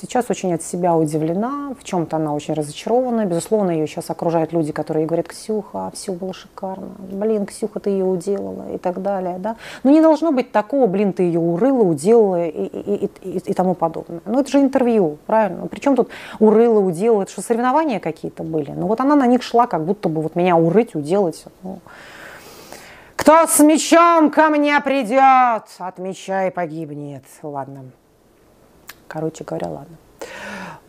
сейчас 0.01 0.29
очень 0.29 0.53
от 0.53 0.63
себя 0.63 0.95
удивлена, 0.95 1.75
в 1.77 1.83
чем-то 1.83 2.15
она 2.15 2.33
очень 2.33 2.53
разочарована. 2.53 3.25
Безусловно, 3.25 3.71
ее 3.71 3.85
сейчас 3.85 4.09
окружают 4.09 4.53
люди, 4.53 4.71
которые 4.71 5.05
говорят, 5.05 5.27
Ксюха, 5.27 5.91
все 5.93 6.13
было 6.13 6.33
шикарно, 6.33 6.95
блин, 6.99 7.45
Ксюха, 7.45 7.81
ты 7.81 7.89
ее 7.89 8.05
уделала 8.05 8.73
и 8.73 8.77
так 8.77 9.01
далее. 9.01 9.39
Да? 9.39 9.57
Но 9.83 9.91
не 9.91 10.01
должно 10.01 10.31
быть 10.31 10.53
такого, 10.53 10.87
блин, 10.87 11.11
ты 11.11 11.23
ее 11.23 11.39
урыла, 11.39 11.83
уделала 11.83 12.45
и, 12.45 12.65
и, 12.65 13.05
и, 13.23 13.37
и, 13.39 13.53
тому 13.53 13.75
подобное. 13.75 14.21
Ну, 14.25 14.39
это 14.39 14.49
же 14.49 14.59
интервью, 14.59 15.17
правильно? 15.25 15.67
Причем 15.67 15.97
тут 15.97 16.09
урыла, 16.39 16.79
уделала, 16.79 17.23
это 17.23 17.31
что, 17.31 17.41
соревнования 17.41 17.99
какие-то 17.99 18.43
были? 18.43 18.71
Ну, 18.71 18.87
вот 18.87 19.01
она 19.01 19.15
на 19.15 19.27
них 19.27 19.43
шла, 19.43 19.67
как 19.67 19.83
будто 19.83 20.07
бы 20.07 20.21
вот 20.21 20.37
меня 20.37 20.55
урыть, 20.55 20.95
уделать. 20.95 21.43
Ну, 21.61 21.79
кто 23.17 23.47
с 23.47 23.59
мечом 23.59 24.31
ко 24.31 24.49
мне 24.49 24.79
придет, 24.79 25.63
от 25.77 25.97
меча 25.97 26.47
и 26.47 26.51
погибнет. 26.51 27.23
Ладно. 27.41 27.91
Короче 29.13 29.43
говоря, 29.43 29.69
ладно. 29.69 29.95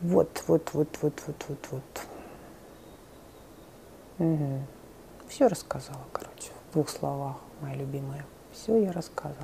Вот, 0.00 0.44
вот, 0.46 0.70
вот, 0.72 0.88
вот, 1.02 1.22
вот, 1.26 1.44
вот, 1.46 1.58
вот. 1.70 1.82
Угу. 4.18 4.60
Все 5.28 5.46
рассказала, 5.46 6.00
короче, 6.10 6.50
в 6.70 6.72
двух 6.72 6.88
словах, 6.88 7.36
моя 7.60 7.74
любимая. 7.74 8.24
Все 8.50 8.82
я 8.82 8.92
рассказала. 8.92 9.34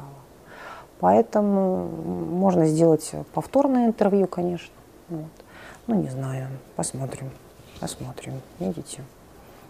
Поэтому 0.98 1.88
можно 1.88 2.64
сделать 2.64 3.12
повторное 3.34 3.86
интервью, 3.86 4.26
конечно. 4.26 4.72
Вот. 5.10 5.30
Ну, 5.86 5.96
не 5.96 6.08
знаю, 6.08 6.48
посмотрим, 6.74 7.30
посмотрим. 7.80 8.40
Видите, 8.60 9.04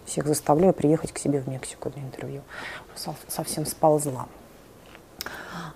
всех 0.05 0.25
заставляю 0.25 0.73
приехать 0.73 1.11
к 1.11 1.17
себе 1.17 1.41
в 1.41 1.49
Мексику 1.49 1.89
для 1.89 2.01
интервью. 2.01 2.43
Совсем 3.27 3.65
сползла 3.65 4.29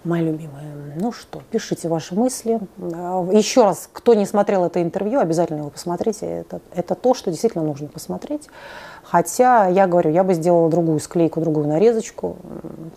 мои 0.06 0.24
любимые. 0.24 0.76
Ну 0.96 1.12
что, 1.12 1.42
пишите 1.52 1.90
ваши 1.90 2.16
мысли. 2.16 2.60
А, 2.80 3.28
еще 3.32 3.64
раз, 3.64 3.90
кто 3.92 4.14
не 4.14 4.26
смотрел 4.26 4.66
это 4.66 4.82
интервью, 4.82 5.20
обязательно 5.20 5.60
его 5.60 5.70
посмотрите. 5.70 6.26
Это, 6.26 6.62
это 6.74 6.96
то, 6.96 7.14
что 7.14 7.32
действительно 7.32 7.64
нужно 7.64 7.88
посмотреть. 7.88 8.48
Хотя, 9.04 9.68
я 9.68 9.88
говорю, 9.88 10.12
я 10.12 10.24
бы 10.24 10.34
сделала 10.34 10.70
другую 10.70 11.00
склейку, 11.00 11.42
другую 11.42 11.68
нарезочку. 11.68 12.38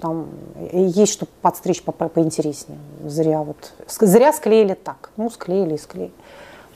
Там 0.01 0.29
есть 0.73 1.13
что 1.13 1.27
подстричь 1.43 1.83
по 1.83 1.91
-по 1.91 2.09
поинтереснее. 2.09 2.79
Зря 3.05 3.43
вот, 3.43 3.73
зря 3.89 4.33
склеили 4.33 4.75
так. 4.75 5.11
Ну, 5.17 5.29
склеили 5.29 5.75
и 5.75 5.79
склеили. 5.79 6.13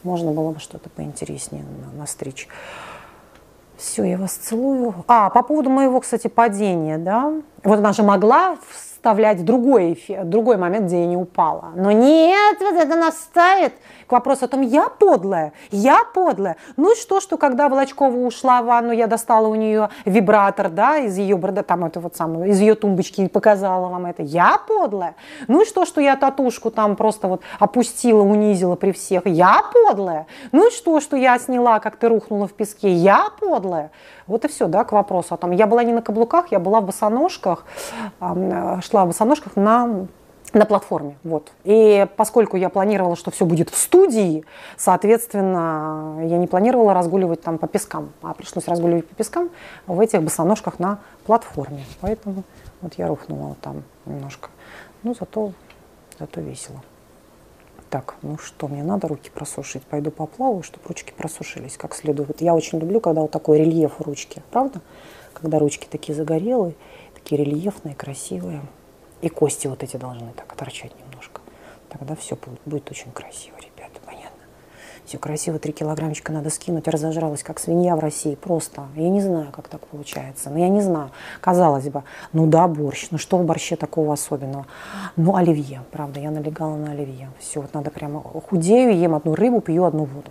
Можно 0.02 0.32
было 0.32 0.50
бы 0.50 0.58
что-то 0.58 0.90
поинтереснее 0.90 1.64
настричь. 1.96 2.48
Все, 3.76 4.04
я 4.04 4.18
вас 4.18 4.32
целую. 4.32 4.94
А, 5.08 5.30
по 5.30 5.42
поводу 5.42 5.70
моего, 5.70 6.00
кстати, 6.00 6.28
падения, 6.28 6.98
да. 6.98 7.32
Вот 7.64 7.78
она 7.78 7.92
же 7.92 8.02
могла 8.02 8.56
вставлять 9.02 9.44
другой, 9.44 9.94
эффект, 9.94 10.26
другой 10.26 10.56
момент, 10.56 10.86
где 10.86 11.00
я 11.00 11.06
не 11.06 11.16
упала. 11.16 11.72
Но 11.74 11.90
нет, 11.90 12.58
вот 12.60 12.74
это 12.74 12.94
нас 12.94 13.16
ставит 13.18 13.72
к 14.06 14.12
вопросу 14.12 14.44
о 14.44 14.48
том, 14.48 14.60
я 14.60 14.88
подлая, 14.88 15.52
я 15.72 16.02
подлая. 16.14 16.56
Ну 16.76 16.92
и 16.92 16.96
что, 16.96 17.18
что 17.18 17.36
когда 17.36 17.68
Волочкова 17.68 18.16
ушла 18.16 18.62
в 18.62 18.66
ванну, 18.66 18.92
я 18.92 19.08
достала 19.08 19.48
у 19.48 19.56
нее 19.56 19.88
вибратор, 20.04 20.70
да, 20.70 20.98
из 20.98 21.18
ее, 21.18 21.36
там 21.66 21.84
это 21.84 21.98
вот 21.98 22.14
самое, 22.14 22.52
из 22.52 22.60
ее 22.60 22.76
тумбочки 22.76 23.22
и 23.22 23.28
показала 23.28 23.88
вам 23.88 24.06
это. 24.06 24.22
Я 24.22 24.60
подлая. 24.68 25.16
Ну 25.48 25.62
и 25.62 25.64
что, 25.64 25.84
что 25.84 26.00
я 26.00 26.14
татушку 26.14 26.70
там 26.70 26.94
просто 26.94 27.26
вот 27.26 27.42
опустила, 27.58 28.22
унизила 28.22 28.76
при 28.76 28.92
всех. 28.92 29.26
Я 29.26 29.62
подлая. 29.72 30.28
Ну 30.52 30.68
и 30.68 30.70
что, 30.70 31.00
что 31.00 31.16
я 31.16 31.40
сняла, 31.40 31.80
как 31.80 31.96
ты 31.96 32.08
рухнула 32.08 32.46
в 32.46 32.52
песке. 32.52 32.92
Я 32.92 33.30
подлая. 33.40 33.90
Вот 34.26 34.44
и 34.44 34.48
все, 34.48 34.68
да, 34.68 34.84
к 34.84 34.92
вопросу 34.92 35.34
о 35.34 35.36
том. 35.36 35.50
Я 35.50 35.66
была 35.66 35.82
не 35.82 35.92
на 35.92 36.02
каблуках, 36.02 36.52
я 36.52 36.58
была 36.58 36.80
в 36.80 36.86
босоножках, 36.86 37.64
шла 38.92 39.04
в 39.04 39.08
босоножках 39.08 39.56
на 39.56 40.06
на 40.52 40.66
платформе. 40.66 41.16
Вот. 41.24 41.50
И 41.64 42.06
поскольку 42.18 42.58
я 42.58 42.68
планировала, 42.68 43.16
что 43.16 43.30
все 43.30 43.46
будет 43.46 43.70
в 43.70 43.76
студии, 43.78 44.44
соответственно, 44.76 46.18
я 46.26 46.36
не 46.36 46.46
планировала 46.46 46.92
разгуливать 46.92 47.40
там 47.40 47.56
по 47.56 47.66
пескам, 47.66 48.12
а 48.20 48.34
пришлось 48.34 48.68
разгуливать 48.68 49.08
по 49.08 49.14
пескам 49.14 49.48
в 49.86 49.98
этих 49.98 50.22
босоножках 50.22 50.78
на 50.78 50.98
платформе. 51.24 51.86
Поэтому 52.02 52.44
вот 52.82 52.92
я 52.98 53.08
рухнула 53.08 53.56
там 53.62 53.82
немножко. 54.04 54.50
Ну, 55.02 55.14
зато, 55.18 55.52
зато 56.18 56.42
весело. 56.42 56.82
Так, 57.88 58.16
ну 58.20 58.36
что, 58.36 58.68
мне 58.68 58.82
надо 58.82 59.08
руки 59.08 59.30
просушить. 59.30 59.84
Пойду 59.84 60.10
поплаваю, 60.10 60.62
чтобы 60.62 60.86
ручки 60.86 61.14
просушились 61.16 61.78
как 61.78 61.94
следует. 61.94 62.42
Я 62.42 62.54
очень 62.54 62.78
люблю, 62.78 63.00
когда 63.00 63.22
вот 63.22 63.30
такой 63.30 63.60
рельеф 63.60 64.02
ручки, 64.02 64.42
правда? 64.50 64.82
Когда 65.32 65.58
ручки 65.58 65.86
такие 65.90 66.14
загорелые, 66.14 66.74
такие 67.14 67.42
рельефные, 67.42 67.94
красивые. 67.94 68.60
И 69.22 69.28
кости 69.28 69.68
вот 69.68 69.82
эти 69.82 69.96
должны 69.96 70.32
так 70.34 70.54
торчать 70.54 70.92
немножко. 70.98 71.40
Тогда 71.88 72.14
все 72.14 72.36
будет, 72.66 72.90
очень 72.90 73.12
красиво? 73.12 73.56
Все 75.12 75.18
красиво, 75.18 75.58
три 75.58 75.74
килограммчика 75.74 76.32
надо 76.32 76.48
скинуть. 76.48 76.88
Разожралась, 76.88 77.42
как 77.42 77.58
свинья 77.58 77.96
в 77.96 77.98
России, 77.98 78.34
просто. 78.34 78.84
Я 78.96 79.10
не 79.10 79.20
знаю, 79.20 79.48
как 79.52 79.68
так 79.68 79.86
получается. 79.86 80.48
Но 80.48 80.58
я 80.58 80.70
не 80.70 80.80
знаю. 80.80 81.10
Казалось 81.42 81.86
бы, 81.90 82.04
ну 82.32 82.46
да, 82.46 82.66
борщ. 82.66 83.08
Ну 83.10 83.18
что 83.18 83.36
в 83.36 83.44
борще 83.44 83.76
такого 83.76 84.14
особенного? 84.14 84.64
Ну, 85.16 85.36
оливье, 85.36 85.82
правда, 85.90 86.18
я 86.18 86.30
налегала 86.30 86.76
на 86.76 86.92
оливье. 86.92 87.28
Все, 87.38 87.60
вот 87.60 87.74
надо 87.74 87.90
прямо 87.90 88.22
худею, 88.22 88.98
ем 88.98 89.14
одну 89.14 89.34
рыбу, 89.34 89.60
пью 89.60 89.84
одну 89.84 90.04
воду. 90.04 90.30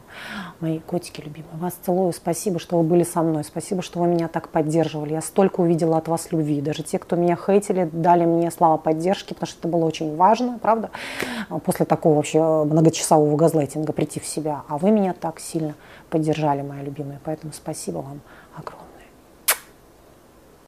Мои 0.61 0.79
котики 0.79 1.21
любимые, 1.21 1.57
вас 1.59 1.73
целую. 1.85 2.11
Спасибо, 2.11 2.57
что 2.57 2.77
вы 2.77 2.83
были 2.83 3.03
со 3.03 3.21
мной. 3.21 3.43
Спасибо, 3.43 3.83
что 3.83 3.99
вы 3.99 4.07
меня 4.07 4.27
так 4.29 4.49
поддерживали. 4.49 5.13
Я 5.13 5.21
столько 5.21 5.61
увидела 5.61 5.97
от 5.97 6.07
вас 6.07 6.31
любви. 6.31 6.59
Даже 6.59 6.81
те, 6.81 6.97
кто 6.97 7.15
меня 7.15 7.35
хейтили, 7.35 7.87
дали 7.93 8.25
мне 8.25 8.49
слова 8.49 8.77
поддержки, 8.77 9.35
потому 9.35 9.47
что 9.47 9.59
это 9.59 9.67
было 9.67 9.85
очень 9.85 10.15
важно, 10.15 10.57
правда? 10.59 10.89
После 11.65 11.85
такого 11.85 12.15
вообще 12.15 12.41
многочасового 12.63 13.35
газлайтинга 13.35 13.93
прийти 13.93 14.19
в 14.19 14.25
себя. 14.25 14.63
А 14.71 14.77
вы 14.77 14.89
меня 14.89 15.11
так 15.11 15.41
сильно 15.41 15.75
поддержали, 16.09 16.61
мои 16.61 16.81
любимые. 16.81 17.19
Поэтому 17.25 17.51
спасибо 17.51 17.97
вам. 17.97 18.21